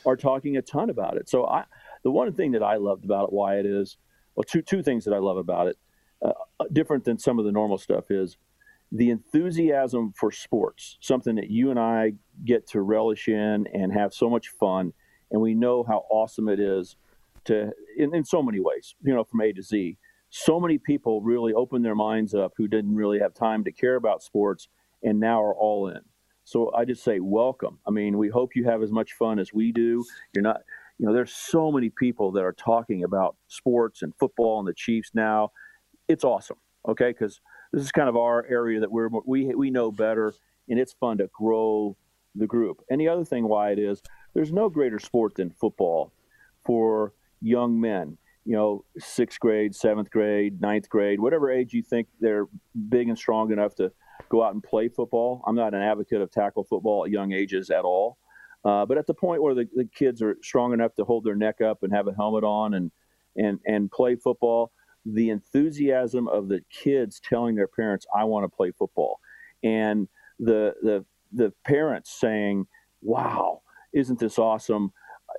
are 0.05 0.15
talking 0.15 0.57
a 0.57 0.61
ton 0.61 0.89
about 0.89 1.17
it. 1.17 1.29
So 1.29 1.45
I, 1.45 1.65
the 2.03 2.11
one 2.11 2.31
thing 2.33 2.51
that 2.51 2.63
I 2.63 2.77
loved 2.77 3.05
about 3.05 3.25
it, 3.25 3.33
Wyatt, 3.33 3.65
is 3.65 3.97
well, 4.35 4.43
two 4.43 4.61
two 4.61 4.83
things 4.83 5.05
that 5.05 5.13
I 5.13 5.19
love 5.19 5.37
about 5.37 5.67
it, 5.67 5.77
uh, 6.23 6.31
different 6.71 7.03
than 7.03 7.17
some 7.17 7.39
of 7.39 7.45
the 7.45 7.51
normal 7.51 7.77
stuff, 7.77 8.11
is 8.11 8.37
the 8.91 9.09
enthusiasm 9.09 10.13
for 10.15 10.31
sports, 10.31 10.97
something 11.01 11.35
that 11.35 11.49
you 11.49 11.69
and 11.71 11.79
I 11.79 12.13
get 12.45 12.67
to 12.69 12.81
relish 12.81 13.27
in 13.27 13.67
and 13.73 13.91
have 13.93 14.13
so 14.13 14.29
much 14.29 14.49
fun, 14.49 14.93
and 15.31 15.41
we 15.41 15.53
know 15.53 15.83
how 15.83 16.05
awesome 16.09 16.47
it 16.49 16.59
is 16.59 16.95
to 17.45 17.71
in, 17.97 18.15
in 18.15 18.23
so 18.23 18.41
many 18.41 18.59
ways, 18.59 18.95
you 19.03 19.13
know, 19.13 19.23
from 19.23 19.41
A 19.41 19.51
to 19.53 19.61
Z 19.61 19.97
so 20.29 20.59
many 20.59 20.77
people 20.77 21.21
really 21.21 21.53
opened 21.53 21.85
their 21.85 21.95
minds 21.95 22.33
up 22.33 22.53
who 22.57 22.67
didn't 22.67 22.95
really 22.95 23.19
have 23.19 23.33
time 23.33 23.63
to 23.63 23.71
care 23.71 23.95
about 23.95 24.21
sports 24.21 24.67
and 25.03 25.19
now 25.19 25.41
are 25.41 25.55
all 25.55 25.87
in. 25.87 26.01
So 26.47 26.71
I 26.73 26.85
just 26.85 27.03
say 27.03 27.19
welcome. 27.19 27.77
I 27.85 27.91
mean, 27.91 28.17
we 28.17 28.29
hope 28.29 28.55
you 28.55 28.63
have 28.63 28.81
as 28.81 28.89
much 28.89 29.11
fun 29.11 29.37
as 29.37 29.53
we 29.53 29.73
do. 29.73 30.05
You're 30.33 30.43
not, 30.43 30.61
you 30.97 31.05
know, 31.05 31.11
there's 31.11 31.33
so 31.33 31.73
many 31.73 31.89
people 31.89 32.31
that 32.31 32.43
are 32.45 32.53
talking 32.53 33.03
about 33.03 33.35
sports 33.49 34.01
and 34.01 34.13
football 34.17 34.59
and 34.59 34.65
the 34.65 34.73
Chiefs 34.73 35.11
now. 35.13 35.51
It's 36.07 36.23
awesome, 36.23 36.55
okay? 36.87 37.09
Because 37.09 37.41
this 37.73 37.83
is 37.83 37.91
kind 37.91 38.07
of 38.07 38.15
our 38.15 38.45
area 38.45 38.79
that 38.79 38.89
we're 38.89 39.09
we 39.25 39.53
we 39.55 39.69
know 39.69 39.91
better, 39.91 40.33
and 40.69 40.79
it's 40.79 40.93
fun 40.93 41.17
to 41.17 41.29
grow 41.33 41.97
the 42.33 42.47
group. 42.47 42.79
And 42.89 43.01
the 43.01 43.09
other 43.09 43.25
thing 43.25 43.45
Wyatt 43.49 43.77
is, 43.77 44.01
there's 44.33 44.53
no 44.53 44.69
greater 44.69 44.99
sport 44.99 45.35
than 45.35 45.49
football 45.49 46.13
for 46.65 47.11
young 47.41 47.77
men 47.81 48.17
you 48.45 48.53
know, 48.53 48.85
sixth 48.97 49.41
grade, 49.41 49.75
seventh 49.75 50.09
grade, 50.09 50.61
ninth 50.61 50.87
grade, 50.87 51.19
whatever 51.19 51.51
age 51.51 51.73
you 51.73 51.83
think 51.83 52.07
they're 52.21 52.45
big 52.87 53.09
and 53.09 53.17
strong 53.17 53.51
enough 53.51 53.75
to 53.75 53.91
go 54.29 54.43
out 54.43 54.53
and 54.53 54.63
play 54.63 54.87
football. 54.87 55.43
I'm 55.45 55.55
not 55.55 55.73
an 55.73 55.81
advocate 55.81 56.21
of 56.21 56.31
tackle 56.31 56.63
football 56.63 57.05
at 57.05 57.11
young 57.11 57.31
ages 57.31 57.69
at 57.69 57.83
all. 57.85 58.17
Uh, 58.65 58.85
but 58.85 58.97
at 58.97 59.07
the 59.07 59.13
point 59.13 59.41
where 59.41 59.53
the, 59.53 59.67
the 59.75 59.85
kids 59.85 60.21
are 60.21 60.37
strong 60.41 60.73
enough 60.73 60.93
to 60.95 61.05
hold 61.05 61.23
their 61.23 61.35
neck 61.35 61.61
up 61.61 61.83
and 61.83 61.93
have 61.93 62.07
a 62.07 62.13
helmet 62.13 62.43
on 62.43 62.73
and 62.73 62.91
and 63.37 63.59
and 63.65 63.91
play 63.91 64.15
football, 64.15 64.71
the 65.05 65.29
enthusiasm 65.29 66.27
of 66.27 66.49
the 66.49 66.61
kids 66.71 67.19
telling 67.19 67.55
their 67.55 67.67
parents, 67.67 68.05
"I 68.15 68.23
want 68.23 68.43
to 68.43 68.55
play 68.55 68.71
football," 68.71 69.19
and 69.63 70.07
the 70.39 70.73
the 70.81 71.05
the 71.31 71.53
parents 71.65 72.19
saying, 72.19 72.65
"Wow, 73.01 73.61
isn't 73.93 74.19
this 74.19 74.39
awesome? 74.39 74.91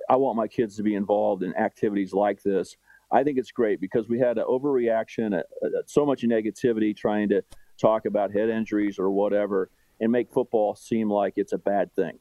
I 0.09 0.15
want 0.15 0.37
my 0.37 0.47
kids 0.47 0.77
to 0.77 0.83
be 0.83 0.95
involved 0.95 1.43
in 1.43 1.55
activities 1.55 2.13
like 2.13 2.41
this." 2.41 2.77
I 3.11 3.23
think 3.23 3.37
it's 3.37 3.51
great 3.51 3.81
because 3.81 4.07
we 4.07 4.19
had 4.19 4.37
an 4.37 4.45
overreaction, 4.45 5.35
a, 5.35 5.39
a, 5.65 5.69
so 5.87 6.05
much 6.05 6.21
negativity 6.21 6.95
trying 6.95 7.29
to 7.29 7.43
talk 7.79 8.05
about 8.05 8.31
head 8.31 8.49
injuries 8.49 8.99
or 8.99 9.09
whatever, 9.09 9.69
and 9.99 10.11
make 10.11 10.31
football 10.31 10.75
seem 10.75 11.09
like 11.09 11.33
it's 11.35 11.53
a 11.53 11.57
bad 11.57 11.93
thing. 11.95 12.19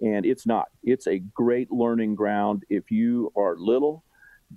And 0.00 0.26
it's 0.26 0.46
not. 0.46 0.68
It's 0.82 1.06
a 1.06 1.18
great 1.18 1.70
learning 1.70 2.14
ground. 2.14 2.64
If 2.68 2.90
you 2.90 3.32
are 3.36 3.56
little, 3.56 4.04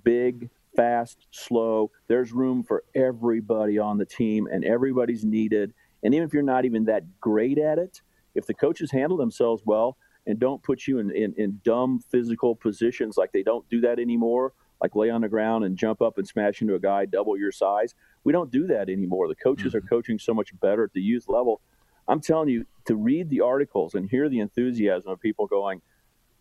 big, 0.04 0.50
fast, 0.76 1.26
slow, 1.30 1.90
there's 2.08 2.32
room 2.32 2.62
for 2.62 2.84
everybody 2.94 3.78
on 3.78 3.98
the 3.98 4.04
team, 4.04 4.46
and 4.52 4.64
everybody's 4.64 5.24
needed. 5.24 5.72
And 6.02 6.14
even 6.14 6.26
if 6.26 6.34
you're 6.34 6.42
not 6.42 6.64
even 6.64 6.84
that 6.84 7.20
great 7.20 7.58
at 7.58 7.78
it, 7.78 8.02
if 8.34 8.46
the 8.46 8.54
coaches 8.54 8.90
handle 8.90 9.16
themselves 9.16 9.62
well 9.64 9.96
and 10.26 10.38
don't 10.38 10.62
put 10.62 10.86
you 10.86 10.98
in, 10.98 11.10
in, 11.10 11.34
in 11.36 11.60
dumb 11.64 12.00
physical 12.10 12.54
positions 12.54 13.16
like 13.16 13.32
they 13.32 13.42
don't 13.42 13.68
do 13.68 13.80
that 13.80 13.98
anymore, 13.98 14.52
like 14.80 14.94
lay 14.94 15.10
on 15.10 15.20
the 15.20 15.28
ground 15.28 15.64
and 15.64 15.76
jump 15.76 16.00
up 16.00 16.18
and 16.18 16.26
smash 16.26 16.62
into 16.62 16.74
a 16.74 16.80
guy 16.80 17.04
double 17.04 17.36
your 17.36 17.52
size. 17.52 17.94
We 18.24 18.32
don't 18.32 18.50
do 18.50 18.66
that 18.66 18.88
anymore. 18.88 19.28
The 19.28 19.34
coaches 19.34 19.68
mm-hmm. 19.68 19.78
are 19.78 19.88
coaching 19.88 20.18
so 20.18 20.34
much 20.34 20.58
better 20.60 20.84
at 20.84 20.92
the 20.92 21.00
youth 21.00 21.28
level. 21.28 21.60
I'm 22.08 22.20
telling 22.20 22.48
you 22.48 22.66
to 22.86 22.96
read 22.96 23.30
the 23.30 23.40
articles 23.40 23.94
and 23.94 24.08
hear 24.08 24.28
the 24.28 24.40
enthusiasm 24.40 25.12
of 25.12 25.20
people 25.20 25.46
going, 25.46 25.80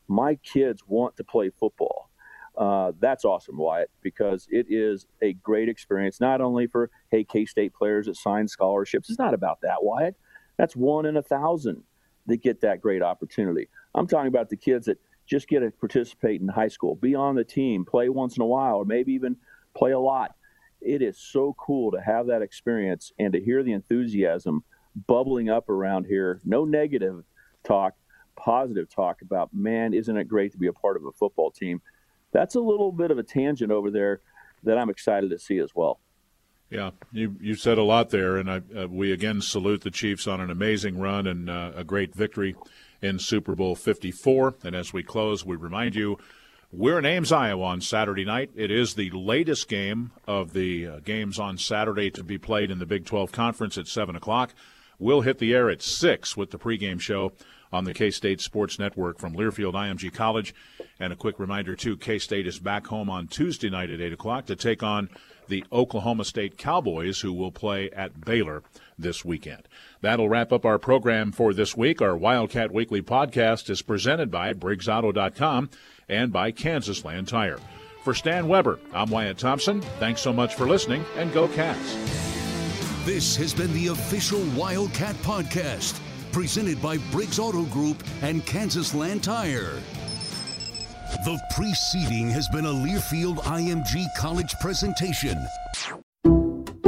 "My 0.08 0.36
kids 0.36 0.84
want 0.88 1.16
to 1.18 1.24
play 1.24 1.50
football." 1.50 2.10
Uh, 2.58 2.92
that's 3.00 3.24
awesome, 3.24 3.58
Wyatt, 3.58 3.90
because 4.02 4.48
it 4.50 4.66
is 4.70 5.06
a 5.22 5.34
great 5.34 5.70
experience. 5.70 6.20
Not 6.20 6.42
only 6.42 6.68
for 6.68 6.90
hey 7.12 7.24
K 7.24 7.46
State 7.46 7.74
players 7.74 8.08
that 8.08 8.18
sign 8.18 8.48
scholarships. 8.48 9.10
It's 9.10 9.20
not 9.20 9.34
about 9.34 9.62
that, 9.62 9.84
Wyatt. 9.84 10.16
That's 10.58 10.76
one 10.76 11.06
in 11.06 11.16
a 11.16 11.22
thousand 11.22 11.84
that 12.26 12.44
get 12.44 12.62
that 12.62 12.82
great 12.82 13.02
opportunity. 13.02 13.70
I'm 13.96 14.08
talking 14.08 14.28
about 14.28 14.50
the 14.50 14.58
kids 14.58 14.88
that 14.88 15.00
just 15.26 15.48
get 15.48 15.60
to 15.60 15.72
participate 15.72 16.42
in 16.42 16.48
high 16.48 16.68
school, 16.68 16.96
be 16.96 17.16
on 17.16 17.36
the 17.36 17.44
team, 17.44 17.86
play 17.86 18.10
once 18.10 18.36
in 18.36 18.42
a 18.42 18.46
while, 18.46 18.76
or 18.76 18.86
maybe 18.86 19.14
even 19.14 19.38
play 19.76 19.92
a 19.92 20.00
lot. 20.00 20.36
It 20.82 21.02
is 21.02 21.18
so 21.18 21.56
cool 21.58 21.92
to 21.92 22.02
have 22.02 22.28
that 22.28 22.42
experience 22.42 23.12
and 23.20 23.34
to 23.34 23.42
hear 23.42 23.64
the 23.64 23.74
enthusiasm 23.74 24.64
bubbling 25.08 25.50
up 25.50 25.70
around 25.70 26.06
here. 26.06 26.40
No 26.46 26.66
negative 26.66 27.24
talk, 27.64 27.96
positive 28.36 28.90
talk 28.90 29.22
about, 29.22 29.54
man, 29.54 29.94
isn't 29.94 30.16
it 30.16 30.28
great 30.28 30.52
to 30.54 30.58
be 30.58 30.68
a 30.68 30.74
part 30.74 30.98
of 30.98 31.06
a 31.06 31.12
football 31.12 31.52
team? 31.52 31.82
That's 32.32 32.56
a 32.56 32.60
little 32.60 32.92
bit 32.92 33.12
of 33.12 33.18
a 33.18 33.24
tangent 33.24 33.72
over 33.72 33.92
there 33.92 34.22
that 34.64 34.78
I'm 34.78 34.90
excited 34.90 35.30
to 35.32 35.40
see 35.40 35.60
as 35.60 35.72
well. 35.76 36.00
Yeah, 36.70 36.92
you 37.12 37.36
you 37.42 37.56
said 37.56 37.80
a 37.80 37.84
lot 37.84 38.12
there, 38.12 38.38
and 38.38 38.50
I, 38.50 38.62
uh, 38.78 38.88
we 38.88 39.12
again 39.12 39.42
salute 39.42 39.82
the 39.82 39.90
Chiefs 39.90 40.28
on 40.28 40.40
an 40.40 40.52
amazing 40.52 41.00
run 41.00 41.26
and 41.26 41.50
uh, 41.50 41.72
a 41.76 41.84
great 41.84 42.14
victory 42.14 42.56
in 43.02 43.18
Super 43.18 43.56
Bowl 43.56 43.76
54. 43.76 44.56
And 44.64 44.76
as 44.76 44.94
we 44.94 45.02
close, 45.02 45.44
we 45.44 45.56
remind 45.56 45.96
you 45.96 46.20
we're 46.72 47.00
in 47.00 47.06
Ames, 47.06 47.32
Iowa 47.32 47.64
on 47.64 47.82
Saturday 47.82 48.26
night. 48.26 48.52
It 48.56 48.70
is 48.70 48.94
the 48.94 49.10
latest 49.10 49.68
game 49.68 50.12
of 50.28 50.54
the 50.54 50.88
uh, 50.88 51.00
games 51.00 51.40
on 51.40 51.58
Saturday 51.58 52.12
to 52.12 52.24
be 52.24 52.38
played 52.38 52.70
in 52.70 52.80
the 52.80 52.86
Big 52.86 53.06
12 53.06 53.32
Conference 53.32 53.78
at 53.78 53.88
7 53.88 54.16
o'clock. 54.16 54.54
We'll 55.00 55.22
hit 55.22 55.40
the 55.40 55.54
air 55.54 55.70
at 55.70 55.82
6 55.82 56.38
with 56.38 56.52
the 56.52 56.60
pregame 56.60 57.00
show 57.00 57.32
on 57.72 57.86
the 57.86 57.94
K 57.94 58.12
State 58.12 58.42
Sports 58.42 58.78
Network 58.78 59.18
from 59.20 59.34
Learfield 59.34 59.74
IMG 59.74 60.14
College. 60.14 60.54
And 61.00 61.14
a 61.14 61.16
quick 61.16 61.40
reminder, 61.40 61.76
too 61.76 61.98
K 61.98 62.20
State 62.20 62.46
is 62.46 62.60
back 62.60 62.88
home 62.88 63.10
on 63.10 63.28
Tuesday 63.28 63.70
night 63.70 63.90
at 63.90 64.02
8 64.02 64.14
o'clock 64.14 64.46
to 64.48 64.56
take 64.56 64.84
on 64.84 65.10
the 65.48 65.64
Oklahoma 65.72 66.26
State 66.26 66.58
Cowboys, 66.58 67.22
who 67.22 67.34
will 67.34 67.52
play 67.52 67.90
at 67.92 68.22
Baylor 68.22 68.62
this 68.98 69.26
weekend. 69.26 69.68
That'll 70.02 70.30
wrap 70.30 70.52
up 70.52 70.66
our 70.66 70.78
program 70.78 71.32
for 71.32 71.54
this 71.54 71.76
week. 71.76 72.02
Our 72.02 72.16
Wildcat 72.16 72.72
Weekly 72.72 73.02
podcast 73.02 73.70
is 73.70 73.82
presented 73.82 74.30
by 74.30 74.54
BriggsAuto.com 74.54 75.70
and 76.10 76.32
by 76.32 76.52
Kansas 76.52 77.06
Land 77.06 77.28
Tire. 77.28 77.60
For 78.04 78.14
Stan 78.14 78.48
Weber, 78.48 78.80
I'm 78.94 79.10
Wyatt 79.10 79.38
Thompson. 79.38 79.82
Thanks 80.00 80.22
so 80.22 80.34
much 80.34 80.56
for 80.56 80.68
listening, 80.68 81.04
and 81.18 81.32
go 81.34 81.48
Cats. 81.50 81.96
This 83.06 83.36
has 83.38 83.54
been 83.54 83.74
the 83.74 83.88
official 83.88 84.42
Wildcat 84.56 85.16
podcast, 85.18 86.00
presented 86.32 86.82
by 86.82 86.98
Briggs 87.12 87.40
Auto 87.40 87.64
Group 87.64 88.04
and 88.22 88.46
Kansas 88.46 88.94
Land 88.94 89.24
Tire. 89.24 89.82
The 91.26 91.40
preceding 91.56 92.30
has 92.30 92.48
been 92.50 92.66
a 92.66 92.70
Learfield 92.70 93.38
IMG 93.40 94.06
College 94.16 94.54
presentation. 94.60 95.38